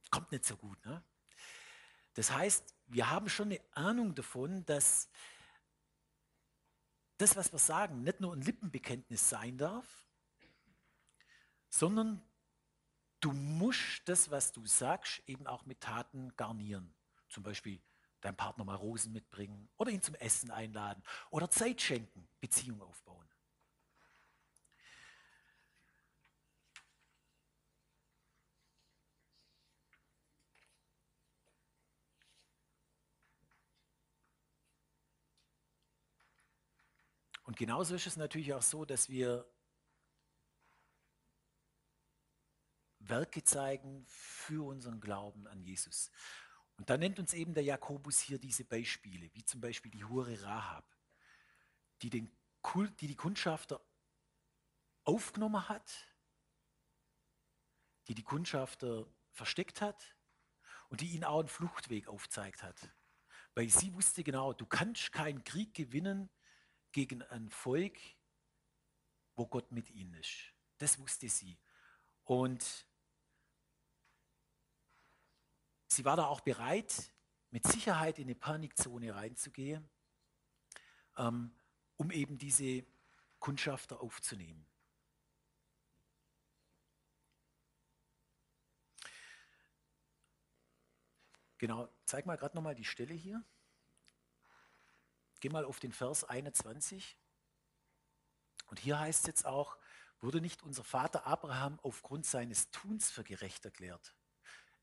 Kommt 0.10 0.32
nicht 0.32 0.46
so 0.46 0.58
gut. 0.58 0.84
Ne? 0.86 1.04
Das 2.16 2.32
heißt, 2.32 2.76
wir 2.88 3.10
haben 3.10 3.30
schon 3.30 3.48
eine 3.48 3.62
Ahnung 3.72 4.16
davon, 4.16 4.66
dass 4.66 5.10
das, 7.18 7.36
was 7.36 7.52
wir 7.52 7.60
sagen, 7.60 8.04
nicht 8.04 8.20
nur 8.20 8.34
ein 8.34 8.42
Lippenbekenntnis 8.42 9.30
sein 9.30 9.58
darf, 9.58 10.06
sondern 11.70 12.22
du 13.20 13.32
musst 13.32 14.02
das, 14.06 14.30
was 14.32 14.52
du 14.52 14.66
sagst, 14.66 15.22
eben 15.28 15.48
auch 15.48 15.66
mit 15.66 15.82
Taten 15.82 16.36
garnieren. 16.36 16.94
Zum 17.30 17.44
Beispiel 17.44 17.82
deinem 18.22 18.36
Partner 18.36 18.64
mal 18.64 18.76
Rosen 18.76 19.14
mitbringen 19.14 19.70
oder 19.78 19.92
ihn 19.92 20.02
zum 20.02 20.16
Essen 20.16 20.52
einladen 20.52 21.04
oder 21.30 21.50
Zeit 21.50 21.82
schenken, 21.82 22.28
Beziehung 22.40 22.82
aufbauen. 22.82 23.27
Und 37.48 37.56
genauso 37.56 37.96
ist 37.96 38.06
es 38.06 38.18
natürlich 38.18 38.54
auch 38.54 38.62
so, 38.62 38.84
dass 38.84 39.08
wir 39.08 39.50
Werke 43.00 43.42
zeigen 43.42 44.04
für 44.06 44.68
unseren 44.68 45.00
Glauben 45.00 45.48
an 45.48 45.62
Jesus. 45.62 46.12
Und 46.76 46.90
da 46.90 46.98
nennt 46.98 47.20
uns 47.20 47.34
eben 47.34 47.54
der 47.54 47.64
Jakobus 47.64 48.20
hier 48.20 48.38
diese 48.38 48.66
Beispiele, 48.66 49.34
wie 49.34 49.46
zum 49.46 49.62
Beispiel 49.62 49.90
die 49.90 50.04
Hure 50.04 50.44
Rahab, 50.44 50.94
die, 52.02 52.10
den 52.10 52.30
Kult, 52.62 53.00
die 53.00 53.08
die 53.08 53.16
Kundschafter 53.16 53.80
aufgenommen 55.06 55.70
hat, 55.70 55.90
die 58.10 58.14
die 58.14 58.24
Kundschafter 58.24 59.08
versteckt 59.32 59.80
hat 59.80 60.18
und 60.90 61.00
die 61.00 61.12
ihnen 61.12 61.24
auch 61.24 61.40
einen 61.40 61.48
Fluchtweg 61.48 62.10
aufzeigt 62.10 62.62
hat. 62.62 62.94
Weil 63.56 63.70
sie 63.70 63.94
wusste 63.94 64.26
genau, 64.26 64.52
du 64.52 64.66
kannst 64.66 65.14
keinen 65.14 65.46
Krieg 65.46 65.74
gewinnen, 65.74 66.30
gegen 66.98 67.22
ein 67.22 67.48
Volk, 67.52 67.96
wo 69.36 69.46
Gott 69.46 69.72
mit 69.72 69.92
ihnen 69.92 70.16
ist. 70.16 70.52
Das 70.80 70.98
wusste 70.98 71.30
sie. 71.30 71.56
Und 72.24 72.88
sie 75.86 76.04
war 76.06 76.18
da 76.18 76.26
auch 76.26 76.42
bereit, 76.42 77.12
mit 77.52 77.68
Sicherheit 77.68 78.18
in 78.18 78.24
eine 78.24 78.34
Panikzone 78.34 79.14
reinzugehen, 79.14 79.88
ähm, 81.18 81.56
um 81.98 82.10
eben 82.10 82.40
diese 82.40 82.84
Kundschafter 83.38 84.02
aufzunehmen. 84.02 84.66
Genau, 91.60 91.94
zeig 92.06 92.26
mal 92.26 92.38
gerade 92.38 92.56
nochmal 92.56 92.74
die 92.74 92.86
Stelle 92.86 93.14
hier. 93.14 93.46
Geh 95.40 95.50
mal 95.50 95.66
auf 95.66 95.80
den 95.80 95.92
Vers 95.92 96.24
21. 96.24 97.18
Und 98.68 98.80
hier 98.80 99.00
heißt 99.00 99.22
es 99.22 99.28
jetzt 99.28 99.46
auch, 99.46 99.78
wurde 100.20 100.42
nicht 100.42 100.64
unser 100.64 100.84
Vater 100.84 101.26
Abraham 101.26 101.80
aufgrund 101.84 102.26
seines 102.26 102.72
Tuns 102.72 103.10
für 103.12 103.24
gerecht 103.24 103.66
erklärt? 103.66 104.16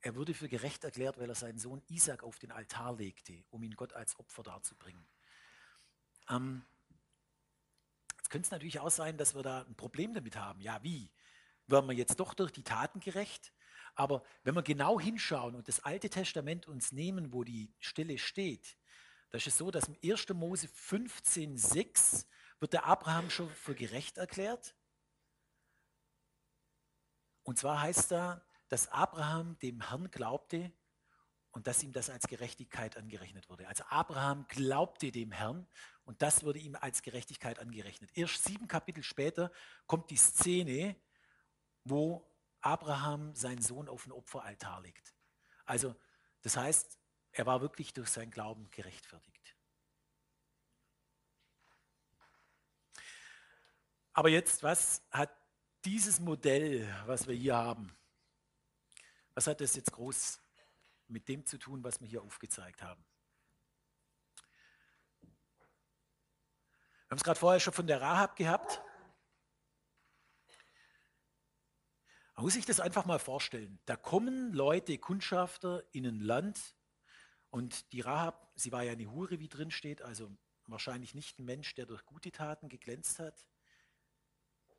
Er 0.01 0.15
wurde 0.15 0.35
für 0.35 0.49
gerecht 0.49 0.85
erklärt, 0.85 1.19
weil 1.19 1.29
er 1.29 1.35
seinen 1.35 1.59
Sohn 1.59 1.83
Isaac 1.89 2.23
auf 2.23 2.39
den 2.39 2.53
Altar 2.53 2.97
legte, 2.97 3.43
um 3.51 3.63
ihn 3.63 3.75
Gott 3.75 3.95
als 3.95 4.19
Opfer 4.19 4.43
darzubringen. 4.43 5.07
Ähm, 6.29 6.65
jetzt 8.19 8.31
könnte 8.31 8.47
es 8.47 8.51
natürlich 8.51 8.81
auch 8.81 8.91
sein, 8.91 9.17
dass 9.17 9.35
wir 9.35 9.43
da 9.43 9.63
ein 9.63 9.75
Problem 9.77 10.13
damit 10.13 10.37
haben. 10.37 10.61
Ja, 10.61 10.83
wie? 10.83 11.11
Werden 11.67 11.89
wir 11.89 11.97
jetzt 11.97 12.21
doch 12.21 12.35
durch 12.35 12.53
die 12.53 12.65
Taten 12.65 13.01
gerecht? 13.01 13.53
Aber 13.95 14.23
wenn 14.43 14.55
wir 14.55 14.63
genau 14.63 15.01
hinschauen 15.01 15.55
und 15.55 15.69
das 15.69 15.81
Alte 15.81 16.11
Testament 16.11 16.67
uns 16.67 16.93
nehmen, 16.93 17.33
wo 17.33 17.45
die 17.45 17.73
Stelle 17.81 18.19
steht, 18.19 18.77
da 19.35 19.39
ist 19.39 19.59
so, 19.59 19.73
dass 19.73 19.89
im 19.89 19.97
1. 20.01 20.29
Mose 20.29 20.69
15,6 20.69 22.25
wird 22.61 22.73
der 22.73 22.87
Abraham 22.87 23.31
schon 23.31 23.51
für 23.51 23.75
gerecht 23.75 24.17
erklärt. 24.17 24.77
Und 27.43 27.59
zwar 27.59 27.81
heißt 27.81 28.13
da, 28.13 28.47
dass 28.69 28.87
Abraham 28.87 29.59
dem 29.59 29.89
Herrn 29.89 30.09
glaubte 30.13 30.73
und 31.51 31.67
dass 31.67 31.83
ihm 31.83 31.93
das 31.93 32.11
als 32.11 32.29
Gerechtigkeit 32.29 32.97
angerechnet 32.97 33.49
wurde. 33.49 33.67
Also 33.67 33.83
Abraham 33.89 34.47
glaubte 34.47 35.11
dem 35.11 35.33
Herrn 35.33 35.67
und 36.05 36.23
das 36.23 36.45
wurde 36.45 36.61
ihm 36.61 36.77
als 36.77 37.03
Gerechtigkeit 37.03 37.59
angerechnet. 37.59 38.17
Erst 38.17 38.45
sieben 38.45 38.69
Kapitel 38.69 39.03
später 39.03 39.51
kommt 39.89 40.11
die 40.11 40.17
Szene, 40.17 40.95
wo 41.83 42.33
Abraham 42.61 43.35
seinen 43.35 43.61
Sohn 43.61 43.89
auf 43.89 44.05
den 44.05 44.13
Opferaltar 44.13 44.81
legt. 44.83 45.13
Also 45.65 45.97
das 46.43 46.57
heißt, 46.57 47.01
er 47.35 47.47
war 47.47 47.61
wirklich 47.61 47.93
durch 47.93 48.09
seinen 48.09 48.31
Glauben 48.31 48.71
gerechtfertigt. 48.71 49.57
Aber 54.13 54.29
jetzt, 54.29 54.63
was 54.63 55.03
hat 55.11 55.37
dieses 55.85 56.21
Modell, 56.21 56.89
was 57.07 57.27
wir 57.27 57.35
hier 57.35 57.57
haben, 57.57 57.95
was 59.35 59.49
hat 59.49 59.61
das 59.61 59.75
jetzt 59.75 59.91
groß 59.91 60.41
mit 61.09 61.29
dem 61.29 61.45
zu 61.45 61.59
tun, 61.59 61.83
was 61.83 62.01
wir 62.01 62.07
hier 62.07 62.23
aufgezeigt 62.23 62.83
haben? 62.83 63.05
Wir 65.23 67.11
haben 67.11 67.19
es 67.19 67.25
gerade 67.25 67.41
vorher 67.41 67.59
schon 67.59 67.73
von 67.73 67.89
der 67.89 68.01
Rahab 68.01 68.37
gehabt. 68.37 68.81
Man 72.37 72.45
muss 72.45 72.55
sich 72.55 72.65
das 72.67 72.79
einfach 72.79 73.05
mal 73.07 73.19
vorstellen. 73.19 73.81
Da 73.87 73.97
kommen 73.97 74.53
Leute, 74.53 74.99
Kundschafter 74.99 75.85
in 75.93 76.07
ein 76.07 76.21
Land, 76.21 76.77
und 77.55 77.93
die 77.93 78.01
Rahab, 78.01 78.51
sie 78.57 78.73
war 78.73 78.83
ja 78.83 78.91
eine 78.91 79.09
Hure, 79.13 79.39
wie 79.39 79.47
drin 79.47 79.71
steht, 79.71 80.03
also 80.03 80.29
wahrscheinlich 80.67 81.15
nicht 81.15 81.39
ein 81.39 81.45
Mensch, 81.45 81.73
der 81.77 81.87
durch 81.87 82.05
gute 82.05 82.33
Taten 82.33 82.69
geglänzt 82.69 83.21
hat. 83.21 83.47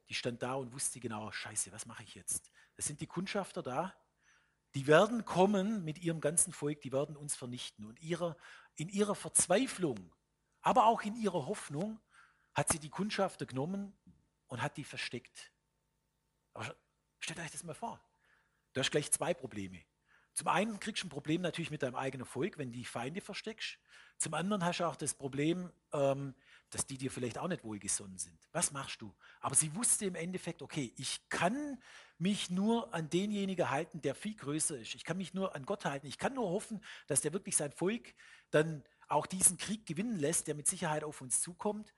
Die 0.10 0.14
stand 0.14 0.44
da 0.44 0.56
und 0.56 0.74
wusste 0.74 1.00
genau, 1.00 1.32
scheiße, 1.32 1.72
was 1.72 1.86
mache 1.86 2.04
ich 2.04 2.16
jetzt? 2.16 2.52
Das 2.76 2.86
sind 2.86 3.00
die 3.00 3.08
Kundschafter 3.08 3.64
da, 3.64 3.96
die 4.74 4.88
werden 4.88 5.24
kommen 5.24 5.86
mit 5.86 6.00
ihrem 6.00 6.20
ganzen 6.20 6.52
Volk, 6.52 6.82
die 6.82 6.92
werden 6.92 7.16
uns 7.16 7.34
vernichten. 7.34 7.86
Und 7.86 8.02
ihrer, 8.02 8.36
in 8.76 8.90
ihrer 8.90 9.16
Verzweiflung, 9.16 10.14
aber 10.60 10.88
auch 10.88 11.02
in 11.04 11.16
ihrer 11.16 11.46
Hoffnung, 11.46 12.02
hat 12.54 12.74
sie 12.74 12.80
die 12.80 12.90
Kundschafter 12.90 13.46
genommen 13.46 13.98
und 14.48 14.62
hat 14.62 14.76
die 14.76 14.84
versteckt. 14.84 15.54
Aber 16.54 16.76
stellt 17.22 17.40
euch 17.40 17.52
das 17.52 17.64
mal 17.64 17.74
vor. 17.74 18.02
Du 18.74 18.82
hast 18.82 18.92
gleich 18.92 19.10
zwei 19.14 19.34
Probleme. 19.34 19.82
Zum 20.36 20.50
einen 20.50 20.80
kriegst 20.80 21.02
du 21.02 21.08
ein 21.08 21.10
Problem 21.10 21.42
natürlich 21.42 21.72
mit 21.72 21.82
deinem 21.82 21.96
eigenen 21.96 22.26
Volk, 22.28 22.58
wenn 22.58 22.72
du 22.72 22.78
die 22.78 22.86
Feinde 22.86 23.22
versteckst. 23.22 23.80
Zum 24.18 24.34
anderen 24.34 24.64
hast 24.66 24.80
du 24.80 24.86
auch 24.86 24.98
das 24.98 25.14
Problem, 25.14 25.72
ähm, 25.94 26.36
dass 26.70 26.86
die 26.86 26.98
dir 26.98 27.10
vielleicht 27.10 27.38
auch 27.38 27.48
nicht 27.48 27.64
wohlgesonnen 27.64 28.18
sind. 28.18 28.38
Was 28.52 28.72
machst 28.72 29.02
du? 29.02 29.16
Aber 29.40 29.56
sie 29.56 29.74
wusste 29.76 30.06
im 30.06 30.16
Endeffekt, 30.16 30.62
okay, 30.62 30.94
ich 30.98 31.28
kann 31.30 31.82
mich 32.18 32.50
nur 32.50 32.94
an 32.94 33.10
denjenigen 33.10 33.70
halten, 33.70 34.02
der 34.02 34.14
viel 34.14 34.36
größer 34.36 34.78
ist. 34.78 34.96
Ich 34.96 35.06
kann 35.06 35.18
mich 35.18 35.34
nur 35.34 35.56
an 35.56 35.66
Gott 35.66 35.86
halten. 35.86 36.08
Ich 36.08 36.18
kann 36.18 36.34
nur 36.34 36.50
hoffen, 36.50 36.84
dass 37.08 37.22
der 37.22 37.34
wirklich 37.34 37.56
sein 37.56 37.72
Volk 37.72 38.14
dann 38.52 38.84
auch 39.08 39.26
diesen 39.28 39.58
Krieg 39.58 39.86
gewinnen 39.86 40.20
lässt, 40.20 40.48
der 40.48 40.56
mit 40.56 40.68
Sicherheit 40.68 41.04
auf 41.04 41.22
uns 41.22 41.42
zukommt. 41.42 41.94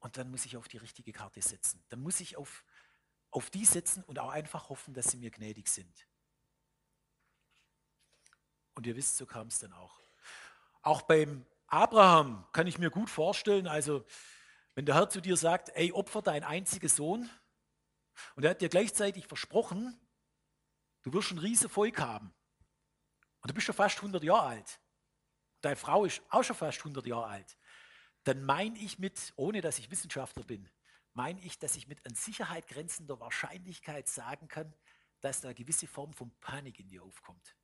und 0.00 0.16
dann 0.16 0.30
muss 0.30 0.46
ich 0.46 0.56
auf 0.56 0.68
die 0.68 0.76
richtige 0.78 1.12
Karte 1.12 1.42
setzen. 1.42 1.82
Dann 1.88 2.00
muss 2.00 2.20
ich 2.20 2.36
auf, 2.36 2.64
auf 3.30 3.50
die 3.50 3.64
setzen 3.64 4.04
und 4.04 4.18
auch 4.18 4.30
einfach 4.30 4.68
hoffen, 4.68 4.94
dass 4.94 5.10
sie 5.10 5.16
mir 5.16 5.30
gnädig 5.30 5.68
sind. 5.68 6.06
Und 8.78 8.86
ihr 8.86 8.94
wisst, 8.94 9.16
so 9.16 9.26
kam 9.26 9.48
es 9.48 9.58
dann 9.58 9.72
auch. 9.72 10.00
Auch 10.82 11.02
beim 11.02 11.44
Abraham 11.66 12.46
kann 12.52 12.68
ich 12.68 12.78
mir 12.78 12.90
gut 12.90 13.10
vorstellen, 13.10 13.66
also 13.66 14.04
wenn 14.76 14.86
der 14.86 14.94
Herr 14.94 15.10
zu 15.10 15.20
dir 15.20 15.36
sagt, 15.36 15.70
ey, 15.70 15.90
opfer 15.90 16.22
dein 16.22 16.44
einziger 16.44 16.88
Sohn, 16.88 17.28
und 18.36 18.44
er 18.44 18.50
hat 18.50 18.60
dir 18.60 18.68
gleichzeitig 18.68 19.26
versprochen, 19.26 19.98
du 21.02 21.12
wirst 21.12 21.32
ein 21.32 21.38
riesen 21.38 21.68
Volk 21.68 21.98
haben. 21.98 22.32
Und 23.40 23.50
du 23.50 23.54
bist 23.54 23.66
schon 23.66 23.74
fast 23.74 23.96
100 23.96 24.22
Jahre 24.22 24.46
alt. 24.46 24.80
Deine 25.60 25.74
Frau 25.74 26.04
ist 26.04 26.22
auch 26.28 26.44
schon 26.44 26.54
fast 26.54 26.78
100 26.78 27.04
Jahre 27.04 27.26
alt. 27.26 27.58
Dann 28.22 28.44
meine 28.44 28.78
ich 28.78 29.00
mit, 29.00 29.32
ohne 29.34 29.60
dass 29.60 29.80
ich 29.80 29.90
Wissenschaftler 29.90 30.44
bin, 30.44 30.70
meine 31.14 31.40
ich, 31.40 31.58
dass 31.58 31.74
ich 31.74 31.88
mit 31.88 32.06
an 32.06 32.14
Sicherheit 32.14 32.68
grenzender 32.68 33.18
Wahrscheinlichkeit 33.18 34.06
sagen 34.06 34.46
kann, 34.46 34.72
dass 35.20 35.40
da 35.40 35.48
eine 35.48 35.56
gewisse 35.56 35.88
Form 35.88 36.12
von 36.12 36.30
Panik 36.38 36.78
in 36.78 36.88
dir 36.88 37.02
aufkommt. 37.02 37.57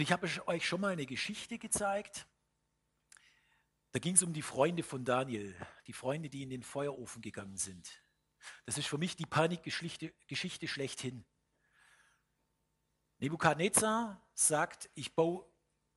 Und 0.00 0.04
ich 0.04 0.12
habe 0.12 0.30
euch 0.46 0.66
schon 0.66 0.80
mal 0.80 0.92
eine 0.92 1.04
Geschichte 1.04 1.58
gezeigt. 1.58 2.26
Da 3.92 3.98
ging 3.98 4.14
es 4.14 4.22
um 4.22 4.32
die 4.32 4.40
Freunde 4.40 4.82
von 4.82 5.04
Daniel, 5.04 5.54
die 5.86 5.92
Freunde, 5.92 6.30
die 6.30 6.42
in 6.42 6.48
den 6.48 6.62
Feuerofen 6.62 7.20
gegangen 7.20 7.58
sind. 7.58 8.02
Das 8.64 8.78
ist 8.78 8.86
für 8.86 8.96
mich 8.96 9.14
die 9.16 9.26
Panikgeschichte 9.26 10.14
Geschichte 10.26 10.68
schlechthin. 10.68 11.26
Nebukadnezar 13.18 14.26
sagt, 14.32 14.88
ich 14.94 15.14
baue 15.14 15.44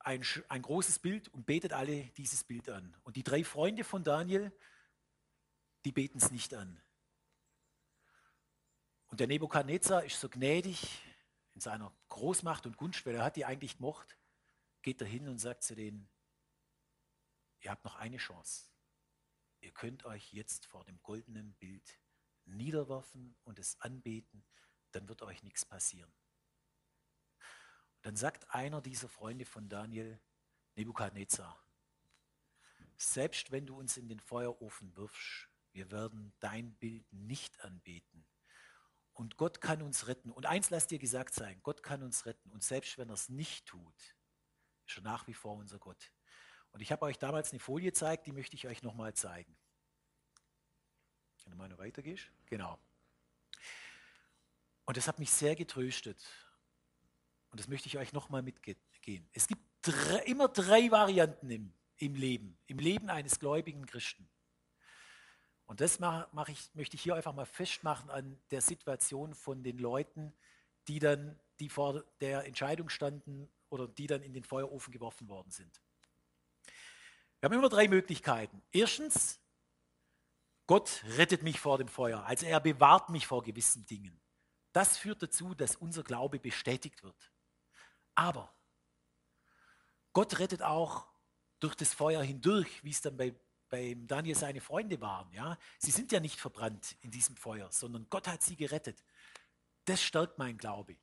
ein, 0.00 0.22
ein 0.50 0.60
großes 0.60 0.98
Bild 0.98 1.28
und 1.28 1.46
betet 1.46 1.72
alle 1.72 2.10
dieses 2.18 2.44
Bild 2.44 2.68
an. 2.68 2.94
Und 3.04 3.16
die 3.16 3.24
drei 3.24 3.42
Freunde 3.42 3.84
von 3.84 4.04
Daniel, 4.04 4.52
die 5.86 5.92
beten 5.92 6.18
es 6.18 6.30
nicht 6.30 6.52
an. 6.52 6.78
Und 9.06 9.20
der 9.20 9.28
Nebukadnezar 9.28 10.04
ist 10.04 10.20
so 10.20 10.28
gnädig, 10.28 11.00
in 11.54 11.60
seiner 11.60 11.94
Großmacht 12.08 12.66
und 12.66 12.76
Gunst, 12.76 13.06
weil 13.06 13.14
er 13.14 13.24
hat 13.24 13.36
die 13.36 13.44
eigentlich 13.44 13.76
gemocht, 13.76 14.18
geht 14.82 15.00
er 15.00 15.06
hin 15.06 15.28
und 15.28 15.38
sagt 15.38 15.62
zu 15.62 15.74
denen, 15.74 16.08
ihr 17.60 17.70
habt 17.70 17.84
noch 17.84 17.96
eine 17.96 18.18
Chance. 18.18 18.70
Ihr 19.60 19.72
könnt 19.72 20.04
euch 20.04 20.32
jetzt 20.32 20.66
vor 20.66 20.84
dem 20.84 21.00
goldenen 21.02 21.54
Bild 21.54 21.98
niederwerfen 22.44 23.36
und 23.44 23.58
es 23.58 23.80
anbeten, 23.80 24.44
dann 24.90 25.08
wird 25.08 25.22
euch 25.22 25.42
nichts 25.42 25.64
passieren. 25.64 26.12
dann 28.02 28.16
sagt 28.16 28.50
einer 28.50 28.82
dieser 28.82 29.08
Freunde 29.08 29.46
von 29.46 29.70
Daniel, 29.70 30.20
Nebukadnezar, 30.74 31.58
selbst 32.96 33.50
wenn 33.50 33.66
du 33.66 33.78
uns 33.78 33.96
in 33.96 34.08
den 34.08 34.20
Feuerofen 34.20 34.94
wirfst, 34.94 35.48
wir 35.72 35.90
werden 35.90 36.34
dein 36.38 36.74
Bild 36.74 37.10
nicht 37.12 37.60
anbeten, 37.64 38.26
und 39.14 39.36
Gott 39.36 39.60
kann 39.60 39.80
uns 39.80 40.08
retten. 40.08 40.30
Und 40.30 40.46
eins 40.46 40.70
lasst 40.70 40.90
dir 40.90 40.98
gesagt 40.98 41.34
sein, 41.34 41.60
Gott 41.62 41.82
kann 41.82 42.02
uns 42.02 42.26
retten. 42.26 42.50
Und 42.50 42.62
selbst 42.62 42.98
wenn 42.98 43.08
er 43.08 43.14
es 43.14 43.28
nicht 43.28 43.66
tut, 43.66 44.16
ist 44.86 44.96
er 44.96 45.02
nach 45.02 45.26
wie 45.28 45.34
vor 45.34 45.54
unser 45.54 45.78
Gott. 45.78 46.12
Und 46.72 46.80
ich 46.80 46.90
habe 46.90 47.04
euch 47.04 47.18
damals 47.18 47.52
eine 47.52 47.60
Folie 47.60 47.92
gezeigt, 47.92 48.26
die 48.26 48.32
möchte 48.32 48.56
ich 48.56 48.66
euch 48.66 48.82
nochmal 48.82 49.14
zeigen. 49.14 49.56
Wenn 51.44 51.52
du 51.52 51.56
mal 51.56 51.68
noch 51.68 51.78
weitergehst. 51.78 52.30
Genau. 52.46 52.78
Und 54.84 54.96
das 54.96 55.06
hat 55.06 55.20
mich 55.20 55.30
sehr 55.30 55.54
getröstet. 55.54 56.20
Und 57.50 57.60
das 57.60 57.68
möchte 57.68 57.86
ich 57.86 57.96
euch 57.96 58.12
nochmal 58.12 58.42
mitgehen. 58.42 59.28
Es 59.32 59.46
gibt 59.46 59.62
drei, 59.82 60.18
immer 60.24 60.48
drei 60.48 60.90
Varianten 60.90 61.48
im, 61.50 61.72
im 61.98 62.16
Leben, 62.16 62.58
im 62.66 62.78
Leben 62.78 63.08
eines 63.08 63.38
gläubigen 63.38 63.86
Christen. 63.86 64.28
Und 65.66 65.80
das 65.80 65.98
mach, 65.98 66.30
mach 66.32 66.48
ich, 66.48 66.74
möchte 66.74 66.96
ich 66.96 67.02
hier 67.02 67.14
einfach 67.14 67.32
mal 67.32 67.46
festmachen 67.46 68.10
an 68.10 68.38
der 68.50 68.60
Situation 68.60 69.34
von 69.34 69.62
den 69.62 69.78
Leuten, 69.78 70.34
die 70.88 70.98
dann, 70.98 71.38
die 71.58 71.68
vor 71.68 72.04
der 72.20 72.44
Entscheidung 72.44 72.88
standen 72.88 73.50
oder 73.70 73.88
die 73.88 74.06
dann 74.06 74.22
in 74.22 74.34
den 74.34 74.44
Feuerofen 74.44 74.92
geworfen 74.92 75.28
worden 75.28 75.50
sind. 75.50 75.80
Wir 77.40 77.48
haben 77.48 77.58
immer 77.58 77.68
drei 77.68 77.88
Möglichkeiten. 77.88 78.62
Erstens, 78.72 79.40
Gott 80.66 81.02
rettet 81.16 81.42
mich 81.42 81.60
vor 81.60 81.78
dem 81.78 81.88
Feuer, 81.88 82.24
also 82.24 82.46
er 82.46 82.60
bewahrt 82.60 83.10
mich 83.10 83.26
vor 83.26 83.42
gewissen 83.42 83.84
Dingen. 83.86 84.20
Das 84.72 84.96
führt 84.96 85.22
dazu, 85.22 85.54
dass 85.54 85.76
unser 85.76 86.02
Glaube 86.02 86.38
bestätigt 86.38 87.02
wird. 87.02 87.32
Aber 88.14 88.54
Gott 90.12 90.38
rettet 90.38 90.62
auch 90.62 91.06
durch 91.60 91.74
das 91.74 91.94
Feuer 91.94 92.22
hindurch, 92.22 92.82
wie 92.82 92.90
es 92.90 93.00
dann 93.00 93.16
bei 93.16 93.34
beim 93.74 94.06
Daniel 94.06 94.36
seine 94.36 94.60
Freunde 94.60 95.00
waren. 95.00 95.32
Ja? 95.32 95.58
Sie 95.78 95.90
sind 95.90 96.12
ja 96.12 96.20
nicht 96.20 96.38
verbrannt 96.38 96.96
in 97.00 97.10
diesem 97.10 97.36
Feuer, 97.36 97.72
sondern 97.72 98.06
Gott 98.08 98.28
hat 98.28 98.40
sie 98.40 98.54
gerettet. 98.54 99.04
Das 99.84 100.00
stärkt 100.00 100.38
mein 100.38 100.56
Glaube. 100.56 100.96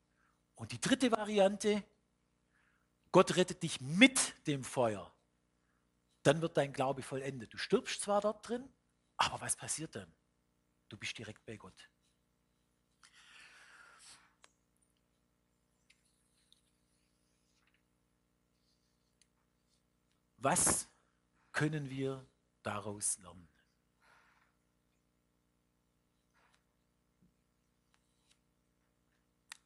Und 0.55 0.71
die 0.71 0.79
dritte 0.79 1.11
Variante, 1.11 1.83
Gott 3.11 3.35
rettet 3.35 3.61
dich 3.61 3.81
mit 3.81 4.47
dem 4.47 4.63
Feuer. 4.63 5.13
Dann 6.23 6.41
wird 6.41 6.55
dein 6.55 6.71
Glaube 6.71 7.01
vollendet. 7.01 7.53
Du 7.53 7.57
stirbst 7.57 8.01
zwar 8.01 8.21
dort 8.21 8.47
drin, 8.47 8.71
aber 9.17 9.41
was 9.41 9.57
passiert 9.57 9.93
dann? 9.93 10.09
Du 10.87 10.95
bist 10.95 11.17
direkt 11.17 11.45
bei 11.45 11.57
Gott. 11.57 11.89
Was 20.37 20.87
können 21.51 21.89
wir 21.89 22.25
daraus 22.63 23.17
lernen. 23.19 23.47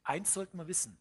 Eins 0.04 0.34
sollten 0.34 0.58
wir 0.58 0.68
wissen. 0.68 0.98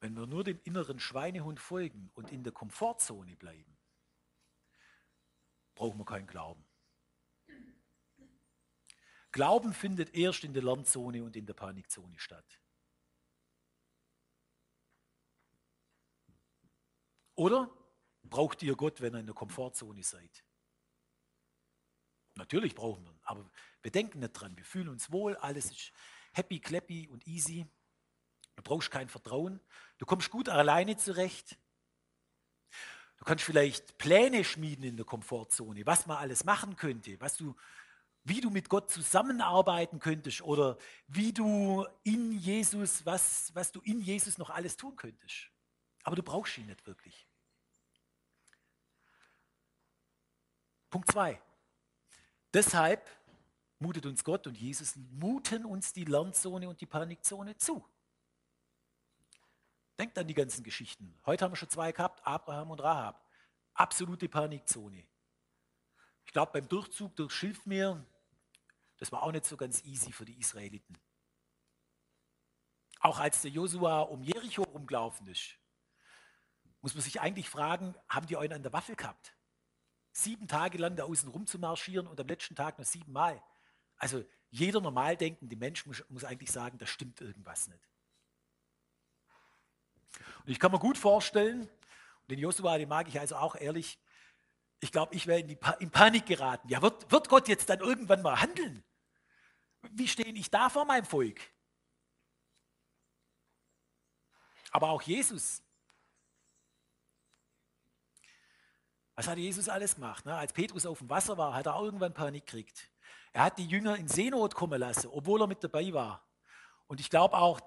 Wenn 0.00 0.16
wir 0.16 0.26
nur 0.26 0.44
dem 0.44 0.60
inneren 0.64 0.98
Schweinehund 0.98 1.60
folgen 1.60 2.10
und 2.14 2.30
in 2.30 2.42
der 2.42 2.52
Komfortzone 2.52 3.36
bleiben, 3.36 3.78
brauchen 5.74 5.98
wir 5.98 6.04
keinen 6.04 6.26
Glauben. 6.26 6.66
Glauben 9.30 9.72
findet 9.72 10.14
erst 10.14 10.44
in 10.44 10.52
der 10.52 10.62
Lernzone 10.62 11.24
und 11.24 11.36
in 11.36 11.46
der 11.46 11.54
Panikzone 11.54 12.18
statt. 12.18 12.60
Oder 17.34 17.70
Braucht 18.24 18.62
ihr 18.62 18.74
Gott, 18.74 19.00
wenn 19.00 19.14
ihr 19.14 19.20
in 19.20 19.26
der 19.26 19.34
Komfortzone 19.34 20.02
seid? 20.02 20.44
Natürlich 22.36 22.74
brauchen 22.74 23.04
wir 23.04 23.12
ihn, 23.12 23.20
aber 23.22 23.48
wir 23.82 23.92
denken 23.92 24.18
nicht 24.18 24.32
dran. 24.32 24.56
Wir 24.56 24.64
fühlen 24.64 24.88
uns 24.88 25.12
wohl, 25.12 25.36
alles 25.36 25.66
ist 25.66 25.92
happy, 26.32 26.58
clappy 26.58 27.08
und 27.08 27.26
easy. 27.26 27.66
Du 28.56 28.62
brauchst 28.62 28.90
kein 28.90 29.08
Vertrauen. 29.08 29.60
Du 29.98 30.06
kommst 30.06 30.30
gut 30.30 30.48
alleine 30.48 30.96
zurecht. 30.96 31.58
Du 33.18 33.24
kannst 33.24 33.44
vielleicht 33.44 33.98
Pläne 33.98 34.44
schmieden 34.44 34.84
in 34.84 34.96
der 34.96 35.06
Komfortzone, 35.06 35.86
was 35.86 36.06
man 36.06 36.18
alles 36.18 36.44
machen 36.44 36.76
könnte, 36.76 37.20
was 37.20 37.36
du, 37.36 37.54
wie 38.24 38.40
du 38.40 38.50
mit 38.50 38.68
Gott 38.68 38.90
zusammenarbeiten 38.90 39.98
könntest 40.00 40.42
oder 40.42 40.76
wie 41.06 41.32
du 41.32 41.86
in 42.02 42.32
Jesus, 42.32 43.06
was, 43.06 43.54
was 43.54 43.70
du 43.70 43.80
in 43.82 44.00
Jesus 44.00 44.38
noch 44.38 44.50
alles 44.50 44.76
tun 44.76 44.96
könntest. 44.96 45.50
Aber 46.02 46.16
du 46.16 46.22
brauchst 46.22 46.58
ihn 46.58 46.66
nicht 46.66 46.86
wirklich. 46.86 47.26
Punkt 50.94 51.10
2. 51.10 51.42
Deshalb 52.52 53.10
mutet 53.80 54.06
uns 54.06 54.22
Gott 54.22 54.46
und 54.46 54.56
Jesus, 54.56 54.94
muten 54.94 55.64
uns 55.64 55.92
die 55.92 56.04
Lernzone 56.04 56.68
und 56.68 56.80
die 56.80 56.86
Panikzone 56.86 57.56
zu. 57.56 57.84
Denkt 59.98 60.16
an 60.18 60.28
die 60.28 60.34
ganzen 60.34 60.62
Geschichten. 60.62 61.18
Heute 61.26 61.44
haben 61.44 61.50
wir 61.50 61.56
schon 61.56 61.68
zwei 61.68 61.90
gehabt, 61.90 62.24
Abraham 62.24 62.70
und 62.70 62.80
Rahab. 62.80 63.28
Absolute 63.72 64.28
Panikzone. 64.28 65.04
Ich 66.26 66.32
glaube, 66.32 66.52
beim 66.52 66.68
Durchzug 66.68 67.16
durchs 67.16 67.34
Schilfmeer, 67.34 68.06
das 68.98 69.10
war 69.10 69.24
auch 69.24 69.32
nicht 69.32 69.46
so 69.46 69.56
ganz 69.56 69.82
easy 69.82 70.12
für 70.12 70.24
die 70.24 70.38
Israeliten. 70.38 70.96
Auch 73.00 73.18
als 73.18 73.42
der 73.42 73.50
Josua 73.50 74.02
um 74.02 74.22
Jericho 74.22 74.62
rumgelaufen 74.62 75.26
ist, 75.26 75.56
muss 76.82 76.94
man 76.94 77.02
sich 77.02 77.20
eigentlich 77.20 77.50
fragen, 77.50 77.96
haben 78.08 78.28
die 78.28 78.36
einen 78.36 78.52
an 78.52 78.62
der 78.62 78.72
Waffel 78.72 78.94
gehabt? 78.94 79.34
Sieben 80.14 80.46
Tage 80.46 80.78
lang 80.78 80.96
da 80.96 81.04
außen 81.04 81.28
rum 81.28 81.46
zu 81.46 81.58
marschieren 81.58 82.06
und 82.06 82.18
am 82.20 82.28
letzten 82.28 82.54
Tag 82.54 82.78
noch 82.78 82.86
siebenmal. 82.86 83.42
Also 83.96 84.24
jeder 84.50 84.80
normal 84.80 85.16
denkende 85.16 85.56
Mensch 85.56 85.84
muss, 85.86 86.04
muss 86.08 86.24
eigentlich 86.24 86.52
sagen, 86.52 86.78
da 86.78 86.86
stimmt 86.86 87.20
irgendwas 87.20 87.66
nicht. 87.66 87.90
Und 90.44 90.52
ich 90.52 90.60
kann 90.60 90.70
mir 90.70 90.78
gut 90.78 90.96
vorstellen, 90.96 91.68
den 92.30 92.38
Josua, 92.38 92.78
den 92.78 92.88
mag 92.88 93.08
ich 93.08 93.18
also 93.18 93.36
auch 93.36 93.56
ehrlich, 93.56 93.98
ich 94.78 94.92
glaube, 94.92 95.14
ich 95.14 95.26
wäre 95.26 95.40
in, 95.40 95.58
in 95.80 95.90
Panik 95.90 96.26
geraten. 96.26 96.68
Ja, 96.68 96.80
wird, 96.80 97.10
wird 97.10 97.28
Gott 97.28 97.48
jetzt 97.48 97.68
dann 97.68 97.80
irgendwann 97.80 98.22
mal 98.22 98.40
handeln? 98.40 98.84
Wie 99.90 100.06
stehe 100.06 100.32
ich 100.32 100.50
da 100.50 100.68
vor 100.68 100.84
meinem 100.84 101.04
Volk? 101.04 101.40
Aber 104.70 104.90
auch 104.90 105.02
Jesus. 105.02 105.63
Was 109.16 109.28
hat 109.28 109.38
Jesus 109.38 109.68
alles 109.68 109.94
gemacht? 109.94 110.26
Ne? 110.26 110.34
Als 110.34 110.52
Petrus 110.52 110.86
auf 110.86 110.98
dem 110.98 111.08
Wasser 111.08 111.38
war, 111.38 111.54
hat 111.54 111.66
er 111.66 111.80
irgendwann 111.80 112.12
Panik 112.12 112.46
gekriegt. 112.46 112.90
Er 113.32 113.44
hat 113.44 113.58
die 113.58 113.66
Jünger 113.66 113.96
in 113.96 114.08
Seenot 114.08 114.54
kommen 114.54 114.78
lassen, 114.78 115.08
obwohl 115.08 115.42
er 115.42 115.46
mit 115.46 115.62
dabei 115.62 115.92
war. 115.92 116.24
Und 116.86 117.00
ich 117.00 117.10
glaube 117.10 117.36
auch, 117.36 117.60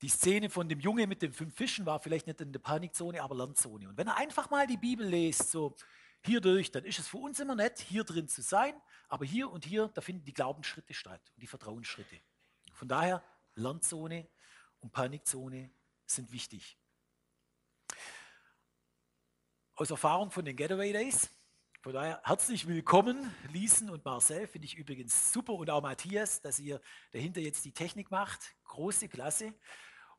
die 0.00 0.08
Szene 0.08 0.48
von 0.48 0.68
dem 0.68 0.78
Junge 0.78 1.06
mit 1.06 1.22
den 1.22 1.32
fünf 1.32 1.54
Fischen 1.56 1.86
war 1.86 1.98
vielleicht 1.98 2.26
nicht 2.28 2.40
in 2.40 2.52
der 2.52 2.60
Panikzone, 2.60 3.20
aber 3.20 3.34
Lernzone. 3.34 3.88
Und 3.88 3.96
wenn 3.96 4.06
er 4.06 4.16
einfach 4.16 4.48
mal 4.50 4.66
die 4.66 4.76
Bibel 4.76 5.06
liest, 5.06 5.50
so 5.50 5.74
hier 6.24 6.40
durch, 6.40 6.70
dann 6.70 6.84
ist 6.84 6.98
es 6.98 7.08
für 7.08 7.18
uns 7.18 7.40
immer 7.40 7.56
nett, 7.56 7.80
hier 7.80 8.04
drin 8.04 8.28
zu 8.28 8.42
sein, 8.42 8.74
aber 9.08 9.24
hier 9.24 9.50
und 9.50 9.64
hier, 9.64 9.88
da 9.94 10.00
finden 10.00 10.24
die 10.24 10.34
Glaubensschritte 10.34 10.94
statt 10.94 11.20
und 11.34 11.42
die 11.42 11.46
Vertrauensschritte. 11.46 12.20
Von 12.72 12.86
daher, 12.86 13.24
Lernzone 13.54 14.28
und 14.80 14.92
Panikzone 14.92 15.70
sind 16.06 16.30
wichtig. 16.30 16.78
Aus 19.78 19.92
Erfahrung 19.92 20.32
von 20.32 20.44
den 20.44 20.56
Getaway 20.56 20.92
Days, 20.92 21.30
von 21.82 21.92
daher 21.92 22.20
herzlich 22.24 22.66
willkommen, 22.66 23.32
Liesen 23.52 23.90
und 23.90 24.04
Marcel, 24.04 24.48
finde 24.48 24.66
ich 24.66 24.74
übrigens 24.74 25.32
super 25.32 25.52
und 25.52 25.70
auch 25.70 25.80
Matthias, 25.80 26.40
dass 26.40 26.58
ihr 26.58 26.80
dahinter 27.12 27.40
jetzt 27.40 27.64
die 27.64 27.70
Technik 27.70 28.10
macht. 28.10 28.56
Große 28.64 29.08
Klasse. 29.08 29.54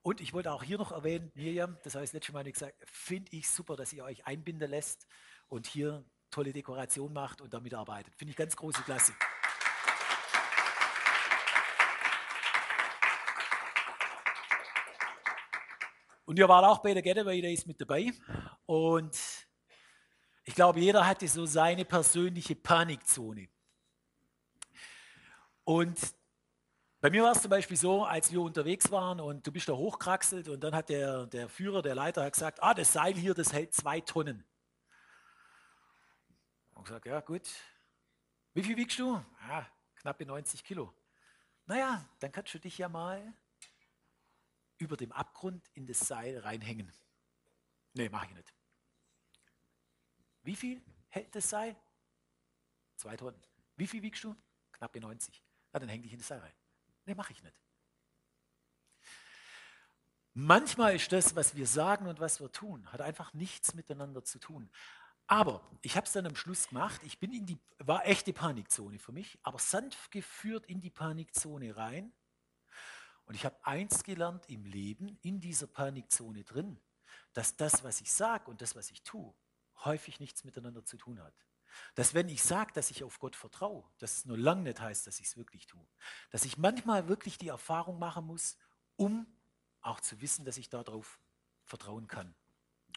Und 0.02 0.22
ich 0.22 0.32
wollte 0.32 0.54
auch 0.54 0.64
hier 0.64 0.78
noch 0.78 0.94
erwähnen, 0.94 1.30
Miriam, 1.36 1.78
das 1.84 1.96
habe 1.96 2.06
ich 2.06 2.12
das 2.12 2.14
letzte 2.14 2.32
Mal 2.32 2.50
gesagt, 2.50 2.76
finde 2.86 3.36
ich 3.36 3.50
super, 3.50 3.76
dass 3.76 3.92
ihr 3.92 4.06
euch 4.06 4.26
einbinden 4.26 4.70
lässt 4.70 5.08
und 5.50 5.68
hier 5.68 6.06
tolle 6.32 6.54
Dekoration 6.54 7.12
macht 7.12 7.42
und 7.42 7.54
damit 7.54 7.74
arbeitet. 7.74 8.16
Finde 8.16 8.32
ich 8.32 8.38
ganz 8.38 8.56
große 8.56 8.82
Klasse. 8.84 9.12
Und 16.24 16.40
ihr 16.40 16.48
wart 16.48 16.64
auch 16.64 16.78
bei 16.78 16.94
der 16.94 17.02
Getaway 17.02 17.42
Days 17.42 17.66
mit 17.66 17.82
dabei. 17.82 18.14
Und 18.66 19.18
ich 20.44 20.56
glaube, 20.56 20.80
jeder 20.80 21.06
hatte 21.06 21.28
so 21.28 21.46
seine 21.46 21.86
persönliche 21.86 22.56
Panikzone. 22.56 23.50
Und 25.64 26.00
bei 27.02 27.10
mir 27.10 27.24
war 27.24 27.32
es 27.32 27.42
zum 27.42 27.50
Beispiel 27.50 27.78
so, 27.78 28.04
als 28.04 28.32
wir 28.32 28.42
unterwegs 28.42 28.92
waren 28.92 29.22
und 29.22 29.48
du 29.48 29.52
bist 29.52 29.70
da 29.70 29.74
hochkraxelt 29.74 30.50
und 30.50 30.62
dann 30.62 30.76
hat 30.76 30.90
der, 30.90 31.28
der 31.28 31.48
Führer, 31.48 31.82
der 31.82 31.96
Leiter 31.96 32.26
hat 32.26 32.34
gesagt, 32.34 32.62
ah, 32.62 32.74
das 32.74 32.92
Seil 32.92 33.14
hier, 33.14 33.34
das 33.34 33.54
hält 33.54 33.74
zwei 33.74 34.02
Tonnen. 34.02 34.44
Und 36.74 36.84
gesagt, 36.84 37.06
ja 37.06 37.22
gut, 37.22 37.50
wie 38.54 38.64
viel 38.64 38.76
wiegst 38.76 39.00
du? 39.00 39.24
Ja, 39.48 39.66
knappe 39.96 40.26
90 40.26 40.64
Kilo. 40.64 40.94
Naja, 41.68 42.04
dann 42.20 42.32
kannst 42.32 42.54
du 42.54 42.60
dich 42.60 42.78
ja 42.78 42.90
mal 42.90 43.34
über 44.78 44.98
dem 44.98 45.12
Abgrund 45.12 45.70
in 45.74 45.86
das 45.86 46.00
Seil 46.00 46.40
reinhängen. 46.40 46.92
Nee, 47.94 48.10
mache 48.10 48.26
ich 48.26 48.34
nicht. 48.34 48.54
Wie 50.50 50.56
viel 50.56 50.82
hält 51.10 51.36
das 51.36 51.48
Seil? 51.48 51.76
Zwei 52.96 53.16
Tonnen. 53.16 53.40
Wie 53.76 53.86
viel 53.86 54.02
wiegst 54.02 54.24
du? 54.24 54.36
Knappe 54.72 55.00
90. 55.00 55.44
Na, 55.72 55.80
dann 55.80 55.88
häng 55.88 56.02
dich 56.02 56.12
in 56.12 56.18
das 56.18 56.28
Seil 56.28 56.40
rein. 56.40 56.56
Nee, 57.06 57.14
mache 57.14 57.34
ich 57.34 57.44
nicht. 57.44 57.62
Manchmal 60.34 60.96
ist 60.96 61.12
das, 61.12 61.36
was 61.36 61.54
wir 61.54 61.68
sagen 61.68 62.08
und 62.08 62.20
was 62.20 62.40
wir 62.42 62.52
tun, 62.52 62.92
hat 62.92 63.00
einfach 63.00 63.32
nichts 63.36 63.76
miteinander 63.76 64.24
zu 64.24 64.40
tun. 64.40 64.72
Aber 65.28 65.70
ich 65.84 65.96
habe 65.96 66.08
es 66.08 66.14
dann 66.14 66.26
am 66.26 66.36
Schluss 66.36 66.70
gemacht. 66.70 67.00
Ich 67.04 67.20
bin 67.20 67.32
in 67.32 67.46
die, 67.46 67.60
war 67.78 68.08
echte 68.08 68.34
Panikzone 68.34 68.98
für 68.98 69.12
mich, 69.12 69.38
aber 69.44 69.60
sanft 69.60 70.10
geführt 70.10 70.66
in 70.66 70.82
die 70.82 70.90
Panikzone 70.90 71.78
rein. 71.78 72.12
Und 73.26 73.36
ich 73.36 73.46
habe 73.46 73.56
eins 73.62 74.04
gelernt 74.04 74.50
im 74.50 74.66
Leben, 74.66 75.20
in 75.22 75.42
dieser 75.42 75.68
Panikzone 75.68 76.44
drin, 76.44 76.82
dass 77.34 77.56
das, 77.56 77.84
was 77.84 78.02
ich 78.02 78.12
sage 78.12 78.50
und 78.50 78.64
das, 78.64 78.76
was 78.76 78.90
ich 78.90 79.04
tue, 79.04 79.32
häufig 79.86 80.20
nichts 80.20 80.44
miteinander 80.44 80.86
zu 80.86 80.98
tun 80.98 81.22
hat. 81.22 81.34
Dass 81.96 82.14
wenn 82.14 82.30
ich 82.30 82.44
sage, 82.44 82.74
dass 82.74 82.92
ich 82.92 83.04
auf 83.04 83.20
Gott 83.20 83.36
vertraue, 83.36 83.84
dass 84.00 84.18
es 84.18 84.26
nur 84.26 84.38
lang 84.38 84.64
nicht 84.64 84.80
heißt, 84.80 85.08
dass 85.08 85.20
ich 85.20 85.28
es 85.28 85.38
wirklich 85.38 85.68
tue. 85.68 85.86
Dass 86.32 86.46
ich 86.46 86.58
manchmal 86.58 87.08
wirklich 87.08 87.38
die 87.38 87.50
Erfahrung 87.50 88.00
machen 88.00 88.26
muss, 88.26 88.58
um 88.96 89.28
auch 89.82 90.00
zu 90.00 90.20
wissen, 90.22 90.46
dass 90.46 90.58
ich 90.58 90.70
darauf 90.70 91.20
vertrauen 91.64 92.08
kann. 92.08 92.36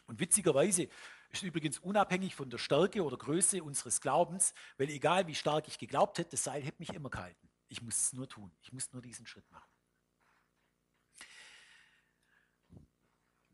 Und 0.05 0.19
witzigerweise 0.19 0.89
ist 1.29 1.43
übrigens 1.43 1.79
unabhängig 1.79 2.35
von 2.35 2.49
der 2.49 2.57
Stärke 2.57 3.03
oder 3.03 3.17
Größe 3.17 3.63
unseres 3.63 4.01
Glaubens, 4.01 4.53
weil 4.77 4.89
egal 4.89 5.27
wie 5.27 5.35
stark 5.35 5.67
ich 5.67 5.77
geglaubt 5.77 6.17
hätte, 6.17 6.31
das 6.31 6.43
Seil 6.43 6.61
hätte 6.61 6.79
mich 6.79 6.93
immer 6.93 7.09
gehalten. 7.09 7.49
Ich 7.69 7.81
muss 7.81 7.97
es 7.97 8.13
nur 8.13 8.27
tun. 8.27 8.51
Ich 8.61 8.73
muss 8.73 8.91
nur 8.91 9.01
diesen 9.01 9.25
Schritt 9.25 9.49
machen. 9.49 9.69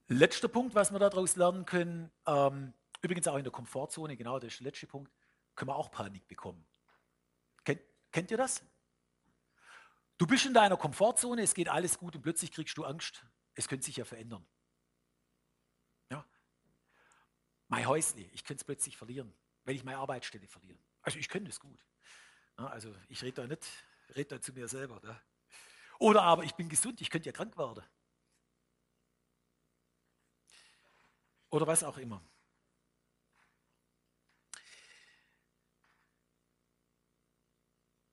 Letzter 0.08 0.48
Punkt, 0.48 0.74
was 0.74 0.92
wir 0.92 0.98
daraus 0.98 1.36
lernen 1.36 1.66
können, 1.66 2.12
ähm, 2.26 2.74
Übrigens 3.02 3.28
auch 3.28 3.38
in 3.38 3.44
der 3.44 3.52
Komfortzone, 3.52 4.18
genau, 4.18 4.40
das 4.40 4.54
ist 4.54 4.60
der 4.60 4.66
letzte 4.66 4.88
Punkt, 4.88 5.12
können 5.56 5.70
wir 5.70 5.76
auch 5.76 5.92
Panik 5.92 6.28
bekommen. 6.28 6.66
Kennt, 7.64 7.82
kennt 8.12 8.32
ihr 8.32 8.38
das? 8.38 8.64
Du 10.18 10.28
bist 10.28 10.46
in 10.46 10.54
deiner 10.54 10.76
Komfortzone, 10.76 11.42
es 11.44 11.54
geht 11.54 11.70
alles 11.70 11.98
gut 11.98 12.16
und 12.16 12.22
plötzlich 12.22 12.52
kriegst 12.52 12.78
du 12.78 12.84
Angst. 12.84 13.26
Es 13.54 13.68
könnte 13.68 13.86
sich 13.86 13.96
ja 13.96 14.06
verändern. 14.06 14.46
Ja. 16.10 16.26
Mein 17.68 17.88
Häusli, 17.88 18.30
ich 18.34 18.44
könnte 18.44 18.62
es 18.62 18.66
plötzlich 18.66 18.98
verlieren, 18.98 19.34
wenn 19.64 19.76
ich 19.76 19.84
meine 19.84 19.98
Arbeitsstelle 19.98 20.48
verliere. 20.48 20.80
Also 21.02 21.20
ich 21.20 21.30
könnte 21.30 21.50
es 21.50 21.60
gut. 21.60 21.86
Ja, 22.58 22.68
also 22.68 22.94
ich 23.08 23.22
rede 23.22 23.42
da 23.42 23.48
nicht, 23.48 23.66
rede 24.16 24.36
da 24.36 24.42
zu 24.42 24.52
mir 24.52 24.68
selber. 24.68 25.00
Ne? 25.02 25.22
Oder 26.00 26.24
aber 26.24 26.44
ich 26.44 26.56
bin 26.56 26.68
gesund, 26.68 27.00
ich 27.00 27.10
könnte 27.10 27.30
ja 27.30 27.34
krank 27.34 27.58
werden. 27.58 27.84
Oder 31.50 31.66
was 31.66 31.84
auch 31.84 31.98
immer. 31.98 32.22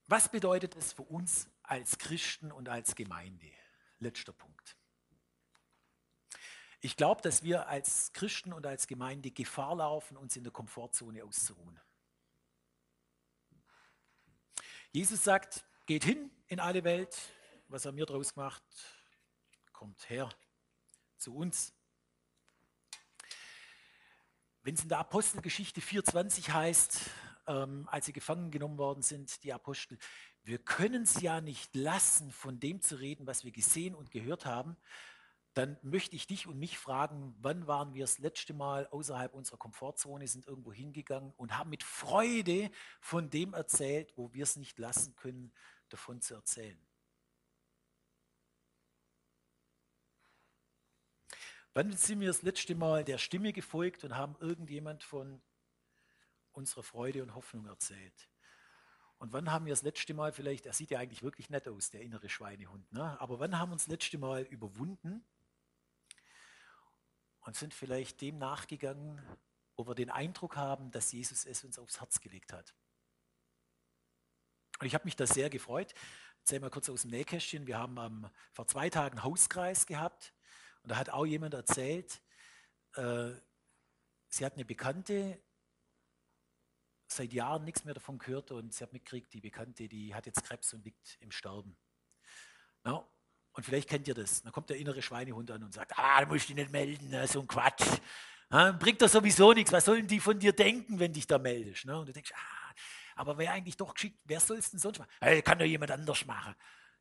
Was 0.08 0.30
bedeutet 0.30 0.76
es 0.76 0.92
für 0.92 1.02
uns 1.02 1.48
als 1.62 1.98
Christen 1.98 2.52
und 2.52 2.68
als 2.68 2.94
Gemeinde? 2.94 3.50
Letzter 3.98 4.32
Punkt. 4.32 4.76
Ich 6.80 6.96
glaube, 6.96 7.22
dass 7.22 7.42
wir 7.42 7.66
als 7.66 8.12
Christen 8.12 8.52
und 8.52 8.66
als 8.66 8.86
Gemeinde 8.86 9.32
Gefahr 9.32 9.76
laufen, 9.76 10.16
uns 10.16 10.36
in 10.36 10.44
der 10.44 10.52
Komfortzone 10.52 11.24
auszuruhen. 11.24 11.80
Jesus 14.92 15.24
sagt, 15.24 15.64
geht 15.86 16.04
hin 16.04 16.30
in 16.46 16.60
alle 16.60 16.84
Welt. 16.84 17.16
Was 17.68 17.84
er 17.84 17.90
mir 17.90 18.06
draus 18.06 18.36
macht, 18.36 18.62
kommt 19.72 20.08
her 20.08 20.28
zu 21.16 21.34
uns. 21.34 21.74
Wenn 24.62 24.74
es 24.74 24.82
in 24.82 24.88
der 24.88 24.98
Apostelgeschichte 24.98 25.80
4.20 25.80 26.52
heißt, 26.52 27.10
ähm, 27.46 27.88
als 27.90 28.06
sie 28.06 28.12
gefangen 28.12 28.50
genommen 28.50 28.78
worden 28.78 29.02
sind, 29.02 29.42
die 29.44 29.52
Apostel, 29.52 29.98
wir 30.42 30.58
können 30.58 31.02
es 31.02 31.20
ja 31.20 31.40
nicht 31.40 31.74
lassen, 31.74 32.30
von 32.30 32.60
dem 32.60 32.80
zu 32.80 32.96
reden, 32.96 33.26
was 33.26 33.44
wir 33.44 33.52
gesehen 33.52 33.94
und 33.94 34.10
gehört 34.10 34.46
haben, 34.46 34.76
dann 35.54 35.78
möchte 35.82 36.14
ich 36.14 36.26
dich 36.26 36.46
und 36.46 36.58
mich 36.58 36.78
fragen, 36.78 37.34
wann 37.40 37.66
waren 37.66 37.94
wir 37.94 38.04
das 38.04 38.18
letzte 38.18 38.52
Mal 38.52 38.86
außerhalb 38.88 39.32
unserer 39.32 39.56
Komfortzone, 39.56 40.28
sind 40.28 40.46
irgendwo 40.46 40.70
hingegangen 40.70 41.32
und 41.38 41.56
haben 41.56 41.70
mit 41.70 41.82
Freude 41.82 42.70
von 43.00 43.30
dem 43.30 43.54
erzählt, 43.54 44.12
wo 44.16 44.34
wir 44.34 44.42
es 44.42 44.56
nicht 44.56 44.78
lassen 44.78 45.16
können, 45.16 45.52
davon 45.88 46.20
zu 46.20 46.34
erzählen. 46.34 46.78
Wann 51.72 51.92
sind 51.92 52.20
wir 52.20 52.28
das 52.28 52.42
letzte 52.42 52.74
Mal 52.74 53.04
der 53.04 53.18
Stimme 53.18 53.52
gefolgt 53.52 54.04
und 54.04 54.14
haben 54.14 54.36
irgendjemand 54.40 55.04
von 55.04 55.42
unsere 56.56 56.82
Freude 56.82 57.22
und 57.22 57.34
Hoffnung 57.34 57.66
erzählt. 57.66 58.28
Und 59.18 59.32
wann 59.32 59.50
haben 59.50 59.66
wir 59.66 59.72
das 59.72 59.82
letzte 59.82 60.14
Mal 60.14 60.32
vielleicht, 60.32 60.66
er 60.66 60.72
sieht 60.72 60.90
ja 60.90 60.98
eigentlich 60.98 61.22
wirklich 61.22 61.48
nett 61.48 61.68
aus, 61.68 61.90
der 61.90 62.02
innere 62.02 62.28
Schweinehund, 62.28 62.90
ne? 62.92 63.18
aber 63.20 63.38
wann 63.38 63.58
haben 63.58 63.70
wir 63.70 63.74
uns 63.74 63.84
das 63.84 63.92
letzte 63.92 64.18
Mal 64.18 64.42
überwunden 64.42 65.24
und 67.40 67.56
sind 67.56 67.72
vielleicht 67.72 68.20
dem 68.20 68.38
nachgegangen, 68.38 69.22
wo 69.76 69.86
wir 69.86 69.94
den 69.94 70.10
Eindruck 70.10 70.56
haben, 70.56 70.90
dass 70.90 71.12
Jesus 71.12 71.46
es 71.46 71.64
uns 71.64 71.78
aufs 71.78 72.00
Herz 72.00 72.20
gelegt 72.20 72.52
hat. 72.52 72.74
Und 74.80 74.86
ich 74.86 74.94
habe 74.94 75.04
mich 75.04 75.16
da 75.16 75.26
sehr 75.26 75.48
gefreut. 75.48 75.94
Erzähl 76.40 76.60
mal 76.60 76.70
kurz 76.70 76.88
aus 76.88 77.02
dem 77.02 77.10
Nähkästchen. 77.10 77.66
Wir 77.66 77.78
haben 77.78 77.96
ähm, 77.98 78.30
vor 78.52 78.66
zwei 78.66 78.90
Tagen 78.90 79.22
Hauskreis 79.22 79.86
gehabt 79.86 80.34
und 80.82 80.90
da 80.90 80.96
hat 80.96 81.10
auch 81.10 81.26
jemand 81.26 81.54
erzählt, 81.54 82.20
äh, 82.94 83.30
sie 84.28 84.44
hat 84.44 84.54
eine 84.54 84.64
Bekannte, 84.64 85.42
seit 87.12 87.32
Jahren 87.32 87.64
nichts 87.64 87.84
mehr 87.84 87.94
davon 87.94 88.18
gehört 88.18 88.50
und 88.50 88.74
sie 88.74 88.82
hat 88.82 88.92
mitgekriegt, 88.92 89.32
die 89.32 89.40
Bekannte, 89.40 89.88
die 89.88 90.14
hat 90.14 90.26
jetzt 90.26 90.44
Krebs 90.44 90.72
und 90.74 90.84
liegt 90.84 91.16
im 91.20 91.30
Sterben. 91.30 91.76
Ja, 92.84 93.06
und 93.52 93.64
vielleicht 93.64 93.88
kennt 93.88 94.06
ihr 94.06 94.14
das. 94.14 94.42
Dann 94.42 94.52
kommt 94.52 94.70
der 94.70 94.76
innere 94.76 95.02
Schweinehund 95.02 95.50
an 95.50 95.62
und 95.62 95.72
sagt, 95.72 95.98
ah, 95.98 96.20
du 96.22 96.32
musst 96.32 96.48
dich 96.48 96.56
nicht 96.56 96.70
melden, 96.70 97.26
so 97.26 97.40
ein 97.40 97.46
Quatsch. 97.46 98.00
Ja, 98.50 98.72
bringt 98.72 99.02
doch 99.02 99.08
sowieso 99.08 99.52
nichts. 99.52 99.72
Was 99.72 99.84
sollen 99.84 100.06
die 100.06 100.20
von 100.20 100.38
dir 100.38 100.52
denken, 100.52 100.98
wenn 100.98 101.12
dich 101.12 101.26
da 101.26 101.38
meldest? 101.38 101.84
Ne? 101.84 101.98
Und 101.98 102.06
du 102.06 102.12
denkst, 102.12 102.32
ah, 102.34 102.74
aber 103.16 103.38
wer 103.38 103.52
eigentlich 103.52 103.76
doch 103.76 103.94
geschickt, 103.94 104.20
wer 104.24 104.40
soll 104.40 104.58
es 104.58 104.70
denn 104.70 104.78
sonst 104.78 104.98
machen? 104.98 105.10
Hey, 105.20 105.42
kann 105.42 105.58
doch 105.58 105.64
jemand 105.64 105.90
anders 105.90 106.24
machen. 106.26 106.54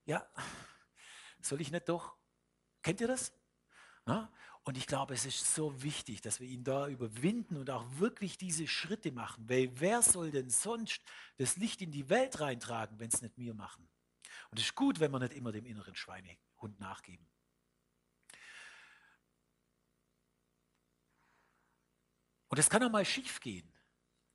Ja, 0.06 0.26
soll 1.42 1.62
ich 1.62 1.72
nicht 1.72 1.90
doch? 1.90 2.16
Kennt 2.82 3.02
ihr 3.02 3.08
das? 3.08 3.34
Ja? 4.08 4.32
Und 4.64 4.78
ich 4.78 4.88
glaube, 4.88 5.14
es 5.14 5.26
ist 5.26 5.54
so 5.54 5.84
wichtig, 5.84 6.22
dass 6.22 6.40
wir 6.40 6.48
ihn 6.48 6.64
da 6.64 6.88
überwinden 6.88 7.58
und 7.58 7.70
auch 7.70 7.86
wirklich 7.98 8.38
diese 8.38 8.68
Schritte 8.68 9.12
machen. 9.12 9.48
Weil 9.48 9.70
wer 9.80 10.02
soll 10.02 10.32
denn 10.32 10.50
sonst 10.50 11.02
das 11.38 11.58
Licht 11.58 11.82
in 11.82 11.92
die 11.92 12.10
Welt 12.10 12.40
reintragen, 12.40 13.00
wenn 13.00 13.10
es 13.10 13.22
nicht 13.22 13.38
wir 13.38 13.54
machen? 13.54 13.88
Und 14.50 14.60
es 14.60 14.66
ist 14.66 14.76
gut, 14.76 15.00
wenn 15.00 15.12
wir 15.12 15.20
nicht 15.20 15.34
immer 15.34 15.52
dem 15.52 15.66
inneren 15.66 15.96
Schweinehund 15.96 16.80
nachgeben. 16.80 17.28
Und 22.48 22.58
es 22.58 22.70
kann 22.70 22.84
auch 22.84 22.92
mal 22.92 23.06
schief 23.06 23.40
gehen. 23.40 23.72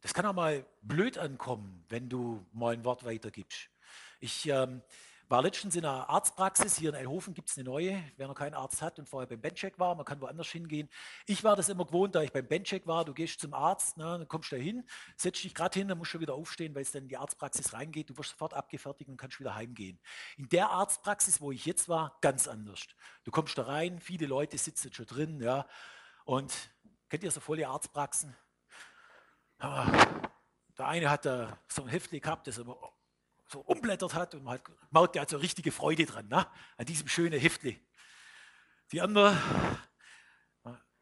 Das 0.00 0.14
kann 0.14 0.26
auch 0.26 0.34
mal 0.34 0.64
blöd 0.82 1.18
ankommen, 1.18 1.84
wenn 1.88 2.08
du 2.08 2.46
mal 2.52 2.74
ein 2.74 2.84
Wort 2.84 3.04
weitergibst. 3.04 3.68
Ich 4.20 4.46
ähm, 4.46 4.82
war 5.30 5.42
letztens 5.42 5.76
in 5.76 5.84
einer 5.84 6.10
Arztpraxis, 6.10 6.76
hier 6.76 6.88
in 6.88 6.96
Eilhofen 6.96 7.34
gibt 7.34 7.50
es 7.50 7.56
eine 7.56 7.64
neue, 7.64 8.02
wer 8.16 8.26
noch 8.26 8.34
keinen 8.34 8.54
Arzt 8.54 8.82
hat 8.82 8.98
und 8.98 9.08
vorher 9.08 9.28
beim 9.28 9.40
Bencheck 9.40 9.78
war, 9.78 9.94
man 9.94 10.04
kann 10.04 10.20
woanders 10.20 10.48
hingehen. 10.48 10.88
Ich 11.24 11.44
war 11.44 11.54
das 11.54 11.68
immer 11.68 11.84
gewohnt, 11.84 12.16
da 12.16 12.22
ich 12.22 12.32
beim 12.32 12.48
Bencheck 12.48 12.84
war, 12.88 13.04
du 13.04 13.14
gehst 13.14 13.40
zum 13.40 13.54
Arzt, 13.54 13.96
na, 13.96 14.18
dann 14.18 14.26
kommst 14.26 14.50
du 14.50 14.56
da 14.56 14.62
hin, 14.62 14.84
setzt 15.16 15.44
dich 15.44 15.54
gerade 15.54 15.78
hin, 15.78 15.86
dann 15.86 15.98
musst 15.98 16.12
du 16.14 16.18
wieder 16.18 16.34
aufstehen, 16.34 16.74
weil 16.74 16.82
es 16.82 16.90
dann 16.90 17.04
in 17.04 17.08
die 17.08 17.16
Arztpraxis 17.16 17.72
reingeht, 17.72 18.10
du 18.10 18.18
wirst 18.18 18.30
sofort 18.30 18.54
abgefertigt 18.54 19.08
und 19.08 19.18
kannst 19.18 19.38
wieder 19.38 19.54
heimgehen. 19.54 20.00
In 20.36 20.48
der 20.48 20.70
Arztpraxis, 20.70 21.40
wo 21.40 21.52
ich 21.52 21.64
jetzt 21.64 21.88
war, 21.88 22.18
ganz 22.22 22.48
anders. 22.48 22.88
Du 23.22 23.30
kommst 23.30 23.56
da 23.56 23.62
rein, 23.62 24.00
viele 24.00 24.26
Leute 24.26 24.58
sitzen 24.58 24.92
schon 24.92 25.06
drin, 25.06 25.40
ja, 25.40 25.64
und 26.24 26.52
kennt 27.08 27.22
ihr 27.22 27.30
so 27.30 27.38
volle 27.38 27.68
Arztpraxen? 27.68 28.36
Aber 29.58 29.86
der 30.76 30.88
eine 30.88 31.08
hat 31.08 31.24
da 31.24 31.56
so 31.68 31.82
ein 31.82 31.88
Heftli 31.88 32.18
gehabt, 32.18 32.48
das 32.48 32.58
immer 32.58 32.76
so 33.50 33.60
umblättert 33.60 34.14
hat 34.14 34.34
und 34.34 34.44
man 34.44 34.54
hat, 34.54 34.62
merkt, 34.90 35.14
der 35.14 35.22
hat 35.22 35.30
so 35.30 35.36
richtige 35.36 35.72
Freude 35.72 36.06
dran, 36.06 36.28
ne? 36.28 36.46
an 36.76 36.86
diesem 36.86 37.08
schönen 37.08 37.38
Heftli. 37.38 37.80
Die 38.92 39.00
andere 39.00 39.36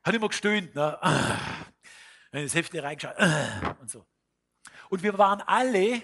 hat 0.02 0.14
immer 0.14 0.28
gestöhnt, 0.28 0.74
ne? 0.74 0.98
wenn 2.30 2.44
das 2.44 2.54
Heftli 2.54 2.78
reingeschaut 2.78 3.16
und 3.80 3.90
so. 3.90 4.06
Und 4.88 5.02
wir 5.02 5.18
waren 5.18 5.42
alle 5.42 6.02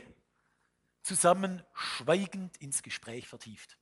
zusammen 1.02 1.62
schweigend 1.72 2.56
ins 2.58 2.82
Gespräch 2.82 3.26
vertieft. 3.26 3.78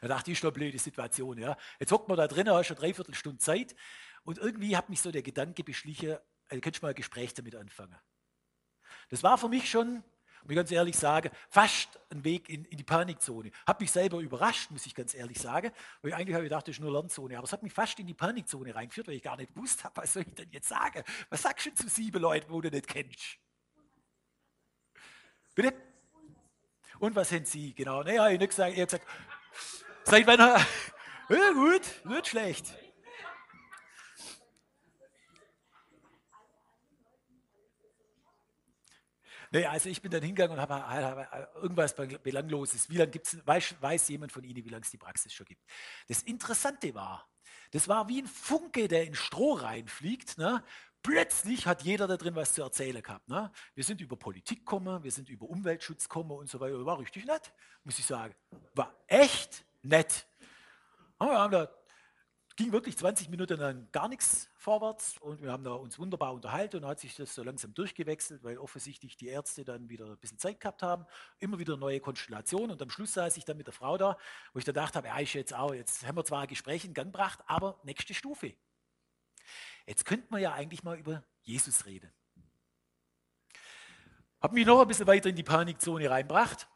Da 0.00 0.08
dachte 0.08 0.30
ist 0.30 0.42
doch 0.42 0.48
eine 0.48 0.52
blöde 0.52 0.78
Situation. 0.78 1.38
Ja. 1.38 1.56
Jetzt 1.78 1.92
hockt 1.92 2.08
man 2.08 2.16
da 2.16 2.28
drin, 2.28 2.48
hast 2.48 2.66
schon 2.66 2.76
dreiviertel 2.76 3.14
Stunde 3.14 3.38
Zeit 3.38 3.74
und 4.22 4.38
irgendwie 4.38 4.76
hat 4.76 4.88
mich 4.88 5.00
so 5.00 5.10
der 5.10 5.22
Gedanke 5.22 5.64
beschlichen, 5.64 6.16
also 6.48 6.60
könntest 6.60 6.82
du 6.82 6.86
mal 6.86 6.90
ein 6.90 6.94
Gespräch 6.94 7.34
damit 7.34 7.56
anfangen. 7.56 7.98
Das 9.08 9.22
war 9.22 9.36
für 9.38 9.48
mich 9.48 9.68
schon 9.70 10.02
und 10.44 10.50
ich 10.50 10.56
ganz 10.56 10.70
ehrlich 10.70 10.96
sage, 10.96 11.30
fast 11.48 11.98
ein 12.10 12.22
Weg 12.22 12.50
in, 12.50 12.66
in 12.66 12.76
die 12.76 12.84
Panikzone. 12.84 13.50
Hat 13.66 13.80
mich 13.80 13.90
selber 13.90 14.18
überrascht, 14.18 14.70
muss 14.70 14.84
ich 14.84 14.94
ganz 14.94 15.14
ehrlich 15.14 15.40
sagen, 15.40 15.70
weil 16.02 16.10
ich 16.10 16.16
eigentlich 16.16 16.34
habe 16.34 16.44
ich 16.44 16.50
gedacht, 16.50 16.68
das 16.68 16.76
ist 16.76 16.80
nur 16.80 16.92
Lernzone. 16.92 17.38
Aber 17.38 17.44
es 17.44 17.52
hat 17.52 17.62
mich 17.62 17.72
fast 17.72 17.98
in 17.98 18.06
die 18.06 18.12
Panikzone 18.12 18.74
reingeführt, 18.74 19.08
weil 19.08 19.14
ich 19.14 19.22
gar 19.22 19.38
nicht 19.38 19.54
gewusst 19.54 19.82
habe, 19.84 19.96
was 19.96 20.12
soll 20.12 20.22
ich 20.22 20.34
denn 20.34 20.50
jetzt 20.50 20.68
sagen? 20.68 21.02
Was 21.30 21.40
sagst 21.40 21.64
du 21.66 21.74
zu 21.74 21.88
sieben 21.88 22.20
Leuten, 22.20 22.52
wo 22.52 22.60
du 22.60 22.68
nicht 22.68 22.86
kennst? 22.86 23.38
Bitte? 25.54 25.72
Und 26.98 27.16
was 27.16 27.30
sind 27.30 27.48
Sie? 27.48 27.74
Genau. 27.74 28.02
Naja, 28.02 28.28
ich 28.28 28.34
habe 28.34 28.48
gesagt, 28.48 28.74
gesagt, 28.74 29.06
seit 30.04 30.26
wann? 30.26 30.62
Ja, 31.30 31.52
gut, 31.52 31.80
wird 32.04 32.26
schlecht. 32.26 32.74
Nee, 39.54 39.66
also 39.66 39.88
ich 39.88 40.02
bin 40.02 40.10
dann 40.10 40.20
hingegangen 40.20 40.56
und 40.56 40.60
habe, 40.60 40.74
habe 40.74 41.48
irgendwas 41.62 41.94
Belangloses. 41.94 42.90
Wie 42.90 42.96
lange 42.96 43.12
gibt's, 43.12 43.38
weiß, 43.46 43.76
weiß 43.80 44.08
jemand 44.08 44.32
von 44.32 44.42
Ihnen, 44.42 44.64
wie 44.64 44.68
lange 44.68 44.82
es 44.82 44.90
die 44.90 44.98
Praxis 44.98 45.32
schon 45.32 45.46
gibt? 45.46 45.62
Das 46.08 46.22
Interessante 46.22 46.92
war, 46.92 47.30
das 47.70 47.86
war 47.86 48.08
wie 48.08 48.20
ein 48.20 48.26
Funke, 48.26 48.88
der 48.88 49.06
in 49.06 49.14
Stroh 49.14 49.52
reinfliegt. 49.52 50.38
Ne? 50.38 50.64
Plötzlich 51.04 51.68
hat 51.68 51.82
jeder 51.82 52.08
da 52.08 52.16
drin 52.16 52.34
was 52.34 52.52
zu 52.52 52.62
erzählen 52.62 53.00
gehabt. 53.00 53.28
Ne? 53.28 53.48
Wir 53.76 53.84
sind 53.84 54.00
über 54.00 54.16
Politik 54.16 54.58
gekommen, 54.58 55.04
wir 55.04 55.12
sind 55.12 55.28
über 55.28 55.48
Umweltschutz 55.48 56.08
gekommen 56.08 56.32
und 56.32 56.50
so 56.50 56.58
weiter. 56.58 56.84
War 56.84 56.98
richtig 56.98 57.24
nett, 57.24 57.52
muss 57.84 57.96
ich 58.00 58.06
sagen. 58.06 58.34
War 58.74 58.92
echt 59.06 59.64
nett. 59.82 60.26
wir 61.20 61.28
haben 61.28 61.52
da 61.52 61.70
ging 62.56 62.70
wirklich 62.70 62.96
20 62.96 63.30
Minuten 63.30 63.58
dann 63.58 63.88
gar 63.90 64.08
nichts 64.08 64.48
vorwärts 64.54 65.18
und 65.18 65.42
wir 65.42 65.50
haben 65.50 65.64
da 65.64 65.72
uns 65.72 65.98
wunderbar 65.98 66.32
unterhalten 66.32 66.78
und 66.78 66.86
hat 66.86 67.00
sich 67.00 67.16
das 67.16 67.34
so 67.34 67.42
langsam 67.42 67.74
durchgewechselt, 67.74 68.44
weil 68.44 68.58
offensichtlich 68.58 69.16
die 69.16 69.26
Ärzte 69.26 69.64
dann 69.64 69.88
wieder 69.88 70.06
ein 70.06 70.18
bisschen 70.18 70.38
Zeit 70.38 70.60
gehabt 70.60 70.82
haben, 70.82 71.04
immer 71.40 71.58
wieder 71.58 71.76
neue 71.76 72.00
Konstellationen 72.00 72.70
und 72.70 72.80
am 72.80 72.90
Schluss 72.90 73.14
saß 73.14 73.36
ich 73.36 73.44
dann 73.44 73.56
mit 73.56 73.66
der 73.66 73.74
Frau 73.74 73.98
da, 73.98 74.16
wo 74.52 74.60
ich 74.60 74.64
da 74.64 74.72
dachte, 74.72 75.02
ja, 75.04 75.18
ich 75.18 75.34
jetzt 75.34 75.52
auch, 75.52 75.74
jetzt 75.74 76.06
haben 76.06 76.16
wir 76.16 76.24
zwar 76.24 76.42
ein 76.42 76.48
Gespräch 76.48 76.84
in 76.84 76.94
Gang 76.94 77.12
gebracht, 77.12 77.40
aber 77.46 77.80
nächste 77.82 78.14
Stufe. 78.14 78.54
Jetzt 79.86 80.06
könnte 80.06 80.28
man 80.30 80.40
ja 80.40 80.52
eigentlich 80.52 80.84
mal 80.84 80.98
über 80.98 81.24
Jesus 81.42 81.86
reden. 81.86 82.12
Habe 84.40 84.54
mich 84.54 84.66
noch 84.66 84.80
ein 84.80 84.88
bisschen 84.88 85.06
weiter 85.06 85.28
in 85.28 85.36
die 85.36 85.42
Panikzone 85.42 86.08
reinbracht. 86.08 86.68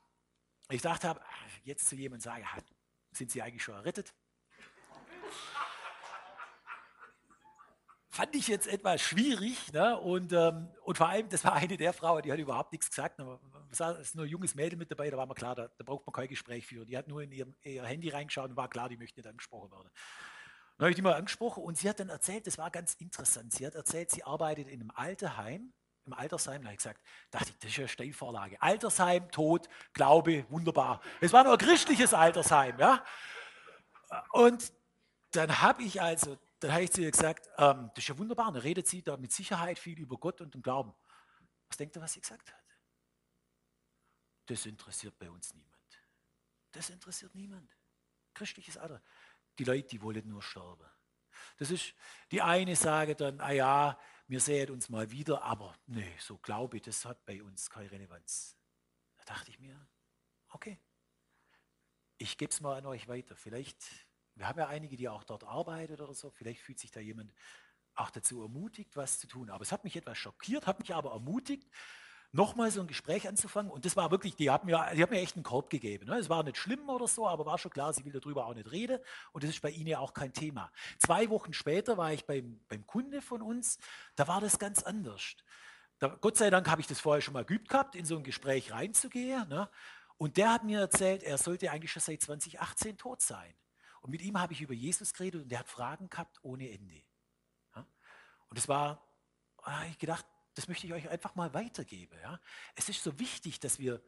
Ich 0.71 0.83
dachte, 0.83 1.19
jetzt 1.65 1.87
zu 1.89 1.95
jemandem 1.95 2.23
sagen, 2.23 2.45
sind 3.13 3.31
Sie 3.31 3.41
eigentlich 3.43 3.63
schon 3.63 3.75
errettet? 3.75 4.15
Fand 8.19 8.35
ich 8.35 8.49
jetzt 8.49 8.67
etwas 8.67 9.01
schwierig. 9.01 9.73
Ne? 9.73 9.97
Und, 9.97 10.33
ähm, 10.33 10.69
und 10.83 10.99
vor 10.99 11.09
allem, 11.09 11.29
das 11.29 11.45
war 11.45 11.53
eine 11.53 11.77
der 11.77 11.93
Frauen, 11.93 12.21
die 12.23 12.33
hat 12.33 12.39
überhaupt 12.41 12.73
nichts 12.73 12.91
gesagt. 12.91 13.21
Es 13.71 13.79
ist 13.79 14.17
nur 14.17 14.25
ein 14.25 14.29
junges 14.29 14.57
Mädel 14.57 14.77
mit 14.77 14.91
dabei, 14.91 15.09
da 15.09 15.17
war 15.17 15.27
mir 15.27 15.37
klar, 15.37 15.55
da, 15.55 15.69
da 15.69 15.85
braucht 15.85 16.05
man 16.05 16.13
kein 16.13 16.27
Gespräch 16.27 16.67
führen. 16.67 16.85
Die 16.89 16.99
hat 16.99 17.07
nur 17.07 17.23
in 17.23 17.31
ihrem, 17.31 17.55
ihr 17.63 17.85
Handy 17.85 18.09
reingeschaut 18.09 18.51
und 18.51 18.57
war 18.57 18.69
klar, 18.69 18.89
die 18.89 18.97
möchte 18.97 19.21
nicht 19.21 19.29
angesprochen 19.29 19.71
werden. 19.71 19.89
Dann 20.77 20.85
habe 20.85 20.91
ich 20.91 20.97
die 20.97 21.03
mal 21.03 21.15
angesprochen 21.15 21.63
und 21.63 21.79
sie 21.79 21.89
hat 21.89 22.01
dann 22.01 22.09
erzählt, 22.09 22.49
das 22.49 22.59
war 22.59 22.73
ganz 22.73 22.95
interessant. 22.95 23.53
Sie 23.53 23.65
hat 23.65 23.77
erzählt, 23.77 24.11
sie 24.11 24.25
arbeitet 24.25 24.67
in 24.67 24.81
einem 24.81 24.91
Altersheim. 24.91 25.73
Im 26.05 26.13
Altersheim, 26.13 26.63
da 26.63 26.69
habe 26.69 26.75
ich 26.75 26.79
gesagt, 26.79 27.01
dachte 27.31 27.51
ich, 27.51 27.59
das 27.59 27.71
ist 27.71 27.77
ja 27.77 27.87
Steilvorlage. 27.87 28.61
Altersheim, 28.61 29.31
Tod, 29.31 29.69
Glaube, 29.93 30.45
wunderbar. 30.49 31.01
Es 31.21 31.33
war 31.33 31.45
nur 31.45 31.53
ein 31.53 31.59
christliches 31.59 32.15
Altersheim, 32.15 32.81
ja. 32.81 33.05
Und 34.33 34.73
dann 35.31 35.61
habe 35.63 35.85
ich 35.85 36.03
also 36.03 36.37
dann 36.61 36.73
habe 36.73 36.85
ich 36.85 36.91
zu 36.91 37.01
ihr 37.01 37.11
gesagt, 37.11 37.49
ähm, 37.59 37.91
das 37.95 38.05
ist 38.05 38.09
ja 38.09 38.19
wunderbar, 38.19 38.53
dann 38.53 38.63
redet 38.63 38.87
sie 38.87 39.03
da 39.03 39.17
mit 39.17 39.33
Sicherheit 39.33 39.79
viel 39.79 39.99
über 39.99 40.17
Gott 40.19 40.41
und 40.41 40.55
den 40.55 40.63
Glauben. 40.63 40.95
Was 41.69 41.77
denkt 41.77 41.97
ihr, 41.97 42.03
was 42.03 42.13
sie 42.13 42.21
gesagt 42.21 42.53
hat? 42.53 42.65
Das 44.47 44.65
interessiert 44.67 45.19
bei 45.19 45.31
uns 45.31 45.55
niemand. 45.55 45.77
Das 46.73 46.91
interessiert 46.91 47.35
niemand. 47.35 47.77
Christliches 48.35 48.77
Alter. 48.77 49.03
Die 49.59 49.65
Leute, 49.65 49.89
die 49.89 50.03
wollen 50.03 50.27
nur 50.29 50.43
sterben. 50.43 50.89
Das 51.59 51.71
ist, 51.71 51.95
die 52.31 52.43
eine 52.43 52.75
sage 52.77 53.15
dann, 53.15 53.41
ah 53.41 53.51
ja, 53.51 54.01
wir 54.27 54.41
sehen 54.41 54.71
uns 54.71 54.89
mal 54.89 55.11
wieder, 55.11 55.43
aber 55.43 55.75
nee, 55.87 56.17
so 56.19 56.39
Glaube, 56.39 56.81
das 56.81 57.05
hat 57.05 57.25
bei 57.25 57.43
uns 57.43 57.71
keine 57.71 57.91
Relevanz. 57.91 58.57
Da 59.17 59.25
dachte 59.25 59.51
ich 59.51 59.59
mir, 59.59 59.89
okay, 60.51 60.81
ich 62.19 62.37
gebe 62.37 62.51
es 62.51 62.61
mal 62.61 62.77
an 62.77 62.87
euch 62.87 63.07
weiter. 63.09 63.37
Vielleicht 63.37 64.08
wir 64.39 64.49
haben 64.49 64.59
ja 64.59 64.69
einige, 64.69 64.97
die 64.97 65.09
auch 65.09 65.25
dort 65.25 65.45
arbeiten 65.45 66.01
oder 66.01 66.15
so. 66.15 66.31
Vielleicht 66.31 66.61
fühlt 66.61 66.79
sich 66.79 66.91
da 66.91 67.01
jemand 67.01 67.33
auch 67.95 68.11
dazu 68.11 68.43
ermutigt, 68.43 68.97
was 68.97 69.19
zu 69.19 69.27
tun. 69.27 69.51
Aber 69.51 69.63
es 69.63 69.73
hat 69.73 69.85
mich 69.85 69.97
etwas 69.97 70.17
schockiert, 70.19 70.67
hat 70.67 70.79
mich 70.79 70.95
aber 70.95 71.13
ermutigt, 71.13 71.67
nochmal 72.33 72.71
so 72.71 72.81
ein 72.81 72.87
Gespräch 72.87 73.27
anzufangen. 73.27 73.71
Und 73.71 73.85
das 73.85 73.97
war 73.97 74.11
wirklich, 74.11 74.37
die 74.37 74.51
hat 74.51 74.65
mir, 74.65 74.91
die 74.95 75.03
hat 75.03 75.11
mir 75.11 75.21
echt 75.21 75.37
einen 75.37 75.43
Korb 75.43 75.71
gegeben. 75.71 76.07
Ne? 76.07 76.19
Es 76.19 76.29
war 76.29 76.43
nicht 76.43 76.57
schlimm 76.57 76.89
oder 76.89 77.09
so, 77.09 77.27
aber 77.27 77.47
war 77.47 77.59
schon 77.59 77.73
klar, 77.73 77.93
sie 77.93 78.05
will 78.05 78.13
darüber 78.13 78.47
auch 78.47 78.55
nicht 78.55 78.71
reden. 78.71 78.99
Und 79.33 79.43
das 79.43 79.51
ist 79.51 79.63
bei 79.63 79.71
Ihnen 79.71 79.89
ja 79.89 79.99
auch 79.99 80.15
kein 80.15 80.33
Thema. 80.33 80.71
Zwei 80.99 81.31
Wochen 81.31 81.53
später 81.53 81.97
war 81.97 82.13
ich 82.13 82.25
beim, 82.27 82.61
beim 82.69 82.87
Kunde 82.87 83.23
von 83.23 83.43
uns, 83.43 83.79
da 84.15 84.29
war 84.29 84.41
das 84.41 84.59
ganz 84.59 84.83
anders. 84.83 85.37
Da, 85.99 86.09
Gott 86.09 86.37
sei 86.37 86.51
Dank 86.51 86.69
habe 86.69 86.81
ich 86.81 86.87
das 86.87 87.01
vorher 87.01 87.23
schon 87.23 87.35
mal 87.35 87.45
geübt 87.45 87.69
gehabt, 87.69 87.97
in 87.97 88.05
so 88.05 88.17
ein 88.17 88.23
Gespräch 88.23 88.73
reinzugehen. 88.73 89.49
Ne? 89.49 89.69
Und 90.17 90.37
der 90.37 90.53
hat 90.53 90.65
mir 90.65 90.81
erzählt, 90.81 91.23
er 91.23 91.39
sollte 91.39 91.71
eigentlich 91.71 91.93
schon 91.93 92.03
seit 92.03 92.21
2018 92.21 92.99
tot 92.99 93.23
sein. 93.23 93.55
Und 94.01 94.11
mit 94.11 94.23
ihm 94.23 94.39
habe 94.39 94.53
ich 94.53 94.61
über 94.61 94.75
Jesus 94.75 95.13
geredet 95.13 95.43
und 95.43 95.49
der 95.49 95.61
hat 95.61 95.69
Fragen 95.69 96.09
gehabt 96.09 96.39
ohne 96.43 96.71
Ende. 96.71 97.03
Ja? 97.75 97.87
Und 98.49 98.59
es 98.59 98.69
war, 98.69 99.07
ah, 99.63 99.85
ich 99.91 99.99
gedacht, 99.99 100.27
das 100.55 100.69
möchte 100.69 100.87
ich 100.87 100.93
euch 100.93 101.09
einfach 101.09 101.35
mal 101.35 101.55
weitergeben. 101.55 102.19
Ja? 102.21 102.41
Es 102.75 102.89
ist 102.89 103.03
so 103.03 103.19
wichtig, 103.19 103.61
dass 103.61 103.79
wir, 103.79 104.03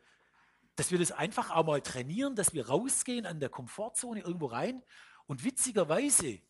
dass 0.77 0.91
wir 0.91 0.99
das 0.99 1.13
einfach 1.13 1.51
auch 1.51 1.65
mal 1.65 1.81
trainieren, 1.81 2.35
dass 2.35 2.55
wir 2.55 2.69
rausgehen 2.69 3.27
an 3.27 3.41
der 3.41 3.49
Komfortzone 3.49 4.21
irgendwo 4.21 4.47
rein. 4.47 4.83
Und 5.27 5.45
witzigerweise, 5.45 6.41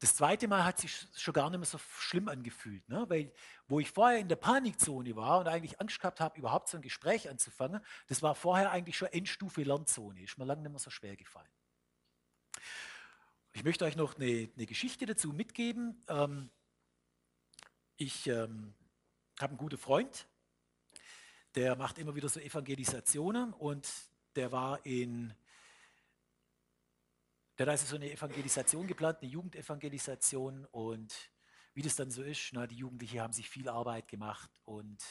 das 0.00 0.14
zweite 0.14 0.46
Mal 0.46 0.64
hat 0.64 0.78
sich 0.78 1.06
schon 1.16 1.32
gar 1.32 1.48
nicht 1.48 1.58
mehr 1.58 1.66
so 1.66 1.78
schlimm 1.78 2.28
angefühlt, 2.28 2.86
ne? 2.88 3.06
weil 3.08 3.32
wo 3.66 3.80
ich 3.80 3.90
vorher 3.90 4.18
in 4.18 4.28
der 4.28 4.36
Panikzone 4.36 5.16
war 5.16 5.40
und 5.40 5.48
eigentlich 5.48 5.80
Angst 5.80 6.00
gehabt 6.00 6.20
habe, 6.20 6.38
überhaupt 6.38 6.68
so 6.68 6.76
ein 6.76 6.82
Gespräch 6.82 7.30
anzufangen, 7.30 7.80
das 8.08 8.22
war 8.22 8.34
vorher 8.34 8.70
eigentlich 8.72 8.98
schon 8.98 9.08
Endstufe 9.08 9.62
Lernzone, 9.62 10.22
ist 10.22 10.36
mir 10.36 10.44
lange 10.44 10.62
nicht 10.62 10.70
mehr 10.70 10.78
so 10.78 10.90
schwer 10.90 11.16
gefallen. 11.16 11.48
Ich 13.56 13.64
möchte 13.64 13.86
euch 13.86 13.96
noch 13.96 14.16
eine, 14.16 14.50
eine 14.54 14.66
Geschichte 14.66 15.06
dazu 15.06 15.32
mitgeben. 15.32 15.98
Ähm, 16.08 16.50
ich 17.96 18.26
ähm, 18.26 18.74
habe 19.40 19.52
einen 19.52 19.56
guten 19.56 19.78
Freund, 19.78 20.28
der 21.54 21.74
macht 21.74 21.96
immer 21.96 22.14
wieder 22.14 22.28
so 22.28 22.38
Evangelisationen 22.38 23.54
und 23.54 23.90
der 24.34 24.52
war 24.52 24.84
in, 24.84 25.32
der 27.56 27.64
hat 27.64 27.70
also 27.70 27.86
so 27.86 27.96
eine 27.96 28.12
Evangelisation 28.12 28.86
geplant, 28.86 29.22
eine 29.22 29.30
Jugendevangelisation 29.30 30.66
und 30.66 31.14
wie 31.72 31.80
das 31.80 31.96
dann 31.96 32.10
so 32.10 32.22
ist, 32.22 32.50
na, 32.52 32.66
die 32.66 32.76
Jugendlichen 32.76 33.20
haben 33.20 33.32
sich 33.32 33.48
viel 33.48 33.70
Arbeit 33.70 34.06
gemacht 34.06 34.50
und 34.66 35.02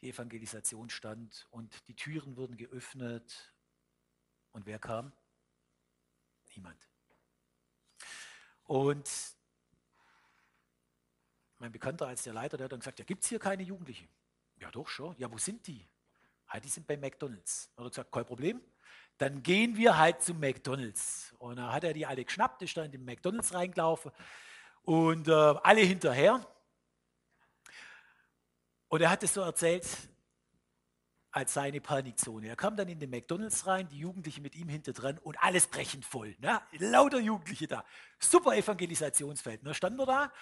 die 0.00 0.10
Evangelisation 0.10 0.90
stand 0.90 1.48
und 1.50 1.88
die 1.88 1.96
Türen 1.96 2.36
wurden 2.36 2.56
geöffnet 2.56 3.52
und 4.52 4.64
wer 4.64 4.78
kam? 4.78 5.12
Niemand. 6.54 6.88
Und 8.68 9.10
mein 11.58 11.72
Bekannter 11.72 12.06
als 12.06 12.22
der 12.22 12.34
Leiter, 12.34 12.58
der 12.58 12.64
hat 12.64 12.72
dann 12.72 12.80
gesagt, 12.80 12.98
ja, 12.98 13.04
gibt 13.06 13.22
es 13.22 13.28
hier 13.30 13.38
keine 13.38 13.62
Jugendlichen? 13.62 14.06
Ja, 14.60 14.70
doch 14.70 14.86
schon. 14.88 15.16
Ja, 15.16 15.32
wo 15.32 15.38
sind 15.38 15.66
die? 15.66 15.88
Ah, 16.48 16.60
die 16.60 16.68
sind 16.68 16.86
bei 16.86 16.98
McDonalds. 16.98 17.70
Er 17.76 17.84
hat 17.84 17.92
gesagt, 17.92 18.12
kein 18.12 18.26
Problem. 18.26 18.60
Dann 19.16 19.42
gehen 19.42 19.74
wir 19.78 19.96
halt 19.96 20.22
zum 20.22 20.38
McDonalds. 20.38 21.34
Und 21.38 21.56
dann 21.56 21.72
hat 21.72 21.82
er 21.82 21.94
die 21.94 22.04
alle 22.04 22.22
geschnappt, 22.22 22.60
ist 22.60 22.76
dann 22.76 22.84
in 22.84 22.92
den 22.92 23.04
McDonalds 23.06 23.54
reingelaufen 23.54 24.12
und 24.82 25.28
äh, 25.28 25.32
alle 25.32 25.80
hinterher. 25.80 26.46
Und 28.88 29.00
er 29.00 29.10
hat 29.10 29.22
es 29.22 29.32
so 29.32 29.40
erzählt 29.40 29.86
als 31.30 31.54
seine 31.54 31.80
Panikzone. 31.80 32.48
Er 32.48 32.56
kam 32.56 32.76
dann 32.76 32.88
in 32.88 32.98
den 32.98 33.10
McDonalds 33.10 33.66
rein, 33.66 33.88
die 33.88 33.98
Jugendlichen 33.98 34.42
mit 34.42 34.56
ihm 34.56 34.68
hinter 34.68 34.92
dran 34.92 35.18
und 35.18 35.36
alles 35.42 35.66
brechend 35.66 36.04
voll. 36.04 36.34
Ne? 36.38 36.60
Lauter 36.78 37.20
Jugendliche 37.20 37.66
da. 37.66 37.84
Super 38.18 38.56
Evangelisationsfeld. 38.56 39.60
Da 39.64 39.74
standen 39.74 39.98
wir 39.98 40.06
da 40.06 40.32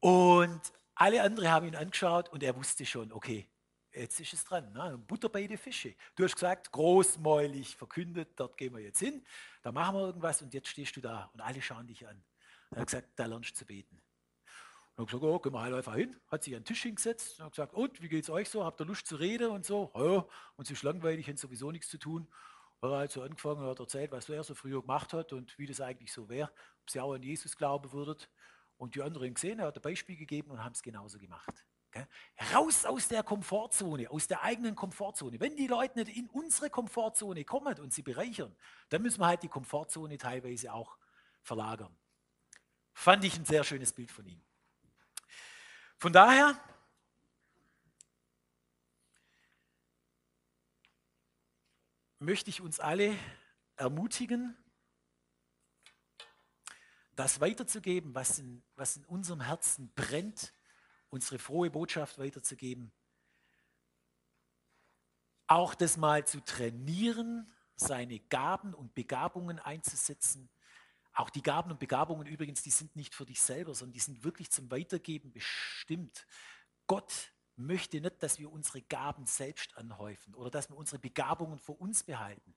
und 0.00 0.60
alle 0.94 1.22
anderen 1.22 1.50
haben 1.50 1.66
ihn 1.66 1.76
angeschaut 1.76 2.28
und 2.30 2.42
er 2.42 2.56
wusste 2.56 2.84
schon, 2.84 3.12
okay, 3.12 3.48
jetzt 3.92 4.18
ist 4.20 4.32
es 4.32 4.44
dran. 4.44 4.72
Ne? 4.72 4.98
Butter 5.06 5.28
bei 5.28 5.46
den 5.46 5.58
Fische. 5.58 5.94
Du 6.16 6.24
hast 6.24 6.34
gesagt, 6.34 6.72
großmäulig 6.72 7.76
verkündet, 7.76 8.30
dort 8.36 8.56
gehen 8.56 8.74
wir 8.74 8.80
jetzt 8.80 8.98
hin, 8.98 9.24
da 9.62 9.70
machen 9.70 9.96
wir 9.96 10.06
irgendwas 10.06 10.42
und 10.42 10.52
jetzt 10.52 10.68
stehst 10.68 10.96
du 10.96 11.00
da 11.00 11.30
und 11.32 11.40
alle 11.40 11.62
schauen 11.62 11.86
dich 11.86 12.06
an. 12.06 12.22
Er 12.70 12.80
hat 12.80 12.86
gesagt, 12.88 13.08
da 13.16 13.26
lernst 13.26 13.50
du 13.50 13.54
zu 13.54 13.66
beten. 13.66 14.01
Und 14.94 15.04
hat 15.04 15.06
gesagt, 15.08 15.24
oh, 15.24 15.38
gehen 15.38 15.52
wir 15.52 15.60
halt 15.60 15.74
einfach 15.74 15.94
hin. 15.94 16.20
Hat 16.28 16.44
sich 16.44 16.54
an 16.54 16.60
den 16.60 16.66
Tisch 16.66 16.82
hingesetzt 16.82 17.38
und 17.38 17.46
hat 17.46 17.52
gesagt, 17.52 17.74
und, 17.74 18.02
wie 18.02 18.08
geht 18.08 18.24
es 18.24 18.30
euch 18.30 18.48
so? 18.48 18.64
Habt 18.64 18.80
ihr 18.80 18.84
Lust 18.84 19.06
zu 19.06 19.16
reden 19.16 19.50
und 19.50 19.64
so? 19.64 19.90
Ja, 19.94 20.26
und 20.56 20.70
ist 20.70 20.82
langweilig, 20.82 21.28
haben 21.28 21.36
sowieso 21.36 21.70
nichts 21.70 21.88
zu 21.88 21.98
tun. 21.98 22.28
Hat 22.82 22.90
er 22.90 22.96
halt 22.98 23.12
so 23.12 23.22
angefangen 23.22 23.62
und 23.62 23.68
hat 23.68 23.80
erzählt, 23.80 24.12
was 24.12 24.28
er 24.28 24.44
so 24.44 24.54
früher 24.54 24.80
gemacht 24.80 25.12
hat 25.12 25.32
und 25.32 25.56
wie 25.58 25.66
das 25.66 25.80
eigentlich 25.80 26.12
so 26.12 26.28
wäre, 26.28 26.50
ob 26.82 26.90
sie 26.90 27.00
auch 27.00 27.14
an 27.14 27.22
Jesus 27.22 27.56
glauben 27.56 27.90
würdet. 27.92 28.28
Und 28.76 28.94
die 28.94 29.02
anderen 29.02 29.32
gesehen, 29.32 29.60
er 29.60 29.68
hat 29.68 29.76
ein 29.76 29.82
Beispiel 29.82 30.16
gegeben 30.16 30.50
und 30.50 30.62
haben 30.62 30.72
es 30.72 30.82
genauso 30.82 31.18
gemacht. 31.18 31.64
Raus 32.54 32.84
aus 32.84 33.08
der 33.08 33.22
Komfortzone, 33.22 34.10
aus 34.10 34.26
der 34.26 34.42
eigenen 34.42 34.74
Komfortzone. 34.74 35.38
Wenn 35.40 35.56
die 35.56 35.66
Leute 35.66 35.98
nicht 35.98 36.16
in 36.16 36.28
unsere 36.30 36.70
Komfortzone 36.70 37.44
kommen 37.44 37.78
und 37.78 37.92
sie 37.92 38.02
bereichern, 38.02 38.54
dann 38.88 39.02
müssen 39.02 39.20
wir 39.20 39.26
halt 39.26 39.42
die 39.42 39.48
Komfortzone 39.48 40.16
teilweise 40.18 40.72
auch 40.72 40.96
verlagern. 41.42 41.94
Fand 42.94 43.24
ich 43.24 43.36
ein 43.36 43.44
sehr 43.44 43.64
schönes 43.64 43.92
Bild 43.92 44.10
von 44.10 44.26
ihm. 44.26 44.42
Von 46.02 46.12
daher, 46.12 46.60
möchte 52.18 52.50
ich 52.50 52.60
uns 52.60 52.80
alle 52.80 53.16
ermutigen, 53.76 54.56
das 57.14 57.40
weiterzugeben, 57.40 58.16
was 58.16 58.40
in, 58.40 58.64
was 58.74 58.96
in 58.96 59.04
unserem 59.04 59.42
Herzen 59.42 59.92
brennt, 59.94 60.52
unsere 61.10 61.38
frohe 61.38 61.70
Botschaft 61.70 62.18
weiterzugeben. 62.18 62.90
Auch 65.46 65.72
das 65.72 65.96
mal 65.98 66.26
zu 66.26 66.40
trainieren, 66.40 67.48
seine 67.76 68.18
Gaben 68.18 68.74
und 68.74 68.92
Begabungen 68.96 69.60
einzusetzen 69.60 70.50
auch 71.14 71.30
die 71.30 71.42
Gaben 71.42 71.70
und 71.70 71.78
Begabungen 71.78 72.26
übrigens, 72.26 72.62
die 72.62 72.70
sind 72.70 72.96
nicht 72.96 73.14
für 73.14 73.26
dich 73.26 73.40
selber, 73.40 73.74
sondern 73.74 73.92
die 73.92 74.00
sind 74.00 74.24
wirklich 74.24 74.50
zum 74.50 74.70
Weitergeben 74.70 75.32
bestimmt. 75.32 76.26
Gott 76.86 77.32
möchte 77.56 78.00
nicht, 78.00 78.22
dass 78.22 78.38
wir 78.38 78.50
unsere 78.50 78.82
Gaben 78.82 79.26
selbst 79.26 79.76
anhäufen 79.76 80.34
oder 80.34 80.50
dass 80.50 80.70
wir 80.70 80.76
unsere 80.76 80.98
Begabungen 80.98 81.58
für 81.58 81.72
uns 81.72 82.02
behalten, 82.04 82.54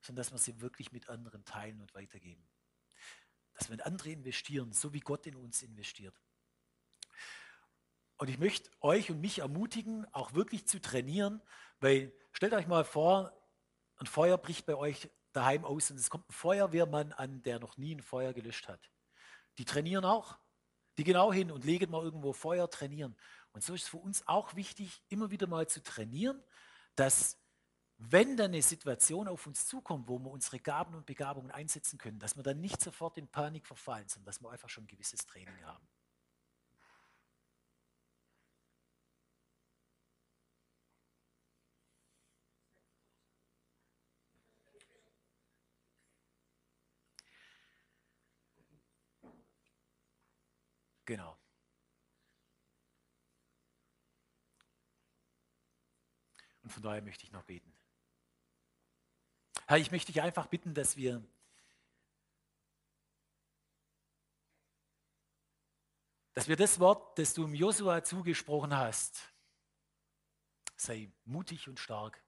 sondern 0.00 0.22
dass 0.22 0.32
wir 0.32 0.38
sie 0.38 0.60
wirklich 0.60 0.90
mit 0.92 1.08
anderen 1.08 1.44
teilen 1.44 1.80
und 1.80 1.94
weitergeben. 1.94 2.48
Dass 3.54 3.68
wir 3.68 3.74
in 3.74 3.82
andere 3.82 4.10
investieren, 4.10 4.72
so 4.72 4.92
wie 4.92 5.00
Gott 5.00 5.26
in 5.26 5.36
uns 5.36 5.62
investiert. 5.62 6.14
Und 8.16 8.28
ich 8.28 8.38
möchte 8.38 8.70
euch 8.80 9.10
und 9.10 9.20
mich 9.20 9.40
ermutigen, 9.40 10.06
auch 10.12 10.32
wirklich 10.34 10.66
zu 10.66 10.80
trainieren, 10.80 11.42
weil 11.78 12.12
stellt 12.32 12.52
euch 12.52 12.66
mal 12.66 12.84
vor, 12.84 13.32
ein 13.96 14.06
Feuer 14.06 14.38
bricht 14.38 14.66
bei 14.66 14.74
euch 14.74 15.10
daheim 15.38 15.64
aus 15.64 15.90
und 15.90 15.98
es 15.98 16.10
kommt 16.10 16.28
ein 16.28 16.32
Feuerwehrmann 16.32 17.12
an, 17.12 17.42
der 17.42 17.58
noch 17.60 17.76
nie 17.76 17.94
ein 17.94 18.02
Feuer 18.02 18.32
gelöscht 18.32 18.68
hat. 18.68 18.90
Die 19.58 19.64
trainieren 19.64 20.04
auch. 20.04 20.38
Die 20.98 21.04
genau 21.04 21.32
hin 21.32 21.50
und 21.52 21.64
legen 21.64 21.90
mal 21.90 22.02
irgendwo 22.02 22.32
Feuer, 22.32 22.70
trainieren. 22.70 23.16
Und 23.52 23.62
so 23.64 23.74
ist 23.74 23.84
es 23.84 23.88
für 23.88 23.98
uns 23.98 24.26
auch 24.26 24.54
wichtig, 24.56 25.02
immer 25.08 25.30
wieder 25.30 25.46
mal 25.46 25.68
zu 25.68 25.82
trainieren, 25.82 26.42
dass 26.96 27.38
wenn 27.98 28.36
dann 28.36 28.52
eine 28.52 28.62
Situation 28.62 29.28
auf 29.28 29.46
uns 29.46 29.66
zukommt, 29.66 30.08
wo 30.08 30.18
wir 30.18 30.30
unsere 30.30 30.60
Gaben 30.60 30.94
und 30.94 31.06
Begabungen 31.06 31.50
einsetzen 31.50 31.98
können, 31.98 32.18
dass 32.18 32.36
wir 32.36 32.42
dann 32.44 32.60
nicht 32.60 32.80
sofort 32.80 33.18
in 33.18 33.28
Panik 33.28 33.66
verfallen, 33.66 34.08
sondern 34.08 34.26
dass 34.26 34.40
wir 34.42 34.50
einfach 34.50 34.68
schon 34.68 34.84
ein 34.84 34.88
gewisses 34.88 35.26
Training 35.26 35.64
haben. 35.64 35.88
Genau. 51.08 51.38
Und 56.62 56.67
von 56.78 56.84
daher 56.84 57.02
möchte 57.02 57.24
ich 57.24 57.32
noch 57.32 57.42
beten. 57.42 57.76
Herr, 59.66 59.78
ich 59.78 59.90
möchte 59.90 60.12
dich 60.12 60.22
einfach 60.22 60.46
bitten, 60.46 60.74
dass 60.74 60.96
wir 60.96 61.20
dass 66.34 66.46
wir 66.46 66.54
das 66.54 66.78
Wort, 66.78 67.18
das 67.18 67.34
du 67.34 67.46
im 67.46 67.54
Josua 67.56 68.04
zugesprochen 68.04 68.76
hast, 68.76 69.20
sei 70.76 71.10
mutig 71.24 71.68
und 71.68 71.80
stark, 71.80 72.22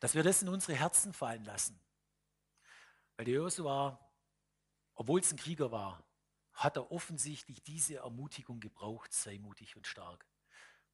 dass 0.00 0.14
wir 0.14 0.22
das 0.22 0.40
in 0.40 0.48
unsere 0.48 0.72
Herzen 0.78 1.12
fallen 1.12 1.44
lassen. 1.44 1.78
Weil 3.16 3.26
der 3.26 3.34
Josua, 3.34 4.00
obwohl 4.94 5.20
es 5.20 5.30
ein 5.30 5.36
Krieger 5.36 5.70
war, 5.70 6.02
hat 6.54 6.78
er 6.78 6.90
offensichtlich 6.90 7.62
diese 7.62 7.96
Ermutigung 7.96 8.60
gebraucht, 8.60 9.12
sei 9.12 9.38
mutig 9.38 9.76
und 9.76 9.86
stark. 9.86 10.29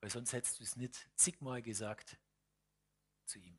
Weil 0.00 0.10
sonst 0.10 0.32
hättest 0.32 0.58
du 0.58 0.62
es 0.62 0.76
nicht 0.76 1.08
zigmal 1.14 1.62
gesagt 1.62 2.18
zu 3.24 3.38
ihm. 3.38 3.58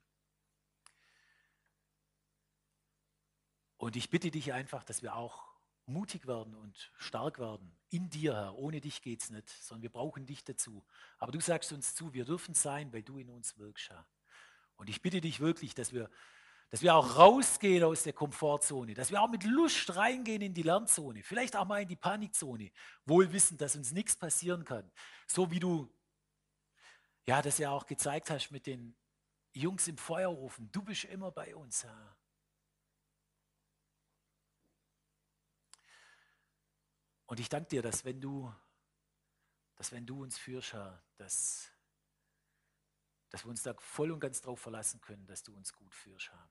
Und 3.77 3.95
ich 3.95 4.09
bitte 4.09 4.31
dich 4.31 4.53
einfach, 4.53 4.83
dass 4.83 5.01
wir 5.01 5.15
auch 5.15 5.47
mutig 5.85 6.27
werden 6.27 6.55
und 6.55 6.91
stark 6.97 7.39
werden. 7.39 7.75
In 7.89 8.09
dir, 8.09 8.33
Herr. 8.33 8.57
Ohne 8.57 8.81
dich 8.81 9.01
geht 9.01 9.21
es 9.21 9.29
nicht, 9.29 9.49
sondern 9.49 9.83
wir 9.83 9.91
brauchen 9.91 10.25
dich 10.25 10.43
dazu. 10.43 10.85
Aber 11.17 11.31
du 11.31 11.39
sagst 11.39 11.71
uns 11.71 11.95
zu, 11.95 12.13
wir 12.13 12.25
dürfen 12.25 12.53
sein, 12.53 12.91
weil 12.91 13.03
du 13.03 13.17
in 13.17 13.29
uns 13.29 13.57
wirkst, 13.57 13.89
Herr. 13.89 14.05
Und 14.75 14.89
ich 14.89 15.01
bitte 15.01 15.21
dich 15.21 15.39
wirklich, 15.39 15.73
dass 15.73 15.93
wir 15.93 16.09
dass 16.69 16.81
wir 16.81 16.95
auch 16.95 17.17
rausgehen 17.17 17.83
aus 17.83 18.03
der 18.03 18.13
Komfortzone, 18.13 18.93
dass 18.93 19.11
wir 19.11 19.21
auch 19.21 19.29
mit 19.29 19.43
Lust 19.45 19.95
reingehen 19.95 20.41
in 20.41 20.53
die 20.53 20.63
Lernzone, 20.63 21.23
vielleicht 21.23 21.55
auch 21.55 21.65
mal 21.65 21.81
in 21.81 21.87
die 21.87 21.95
Panikzone, 21.95 22.71
wohl 23.05 23.31
wissend, 23.31 23.61
dass 23.61 23.75
uns 23.75 23.93
nichts 23.93 24.17
passieren 24.17 24.65
kann. 24.65 24.89
So 25.27 25.49
wie 25.49 25.59
du 25.59 25.89
ja 27.27 27.41
das 27.41 27.57
ja 27.57 27.71
auch 27.71 27.85
gezeigt 27.85 28.29
hast 28.29 28.51
mit 28.51 28.65
den 28.65 28.95
Jungs 29.53 29.87
im 29.87 29.97
Feuerofen. 29.97 30.71
Du 30.71 30.81
bist 30.81 31.03
immer 31.05 31.31
bei 31.31 31.55
uns, 31.55 31.83
Herr. 31.83 32.17
Und 37.25 37.39
ich 37.41 37.49
danke 37.49 37.67
dir, 37.67 37.81
dass 37.81 38.05
wenn 38.05 38.21
du, 38.21 38.53
dass 39.75 39.91
wenn 39.91 40.05
du 40.05 40.23
uns 40.23 40.37
führst, 40.37 40.73
Herr, 40.73 41.03
dass, 41.17 41.69
dass 43.29 43.43
wir 43.43 43.49
uns 43.49 43.63
da 43.63 43.73
voll 43.77 44.11
und 44.11 44.21
ganz 44.21 44.41
drauf 44.41 44.61
verlassen 44.61 45.01
können, 45.01 45.27
dass 45.27 45.43
du 45.43 45.53
uns 45.53 45.73
gut 45.73 45.93
führst, 45.93 46.31
Herr. 46.31 46.49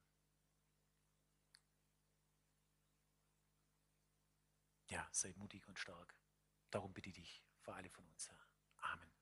Ja, 4.89 5.09
sei 5.11 5.33
mutig 5.37 5.67
und 5.67 5.79
stark. 5.79 6.15
Darum 6.71 6.93
bitte 6.93 7.09
ich 7.09 7.15
dich 7.15 7.43
für 7.61 7.75
alle 7.75 7.89
von 7.89 8.07
uns, 8.07 8.29
Herr. 8.29 8.47
Amen. 8.93 9.16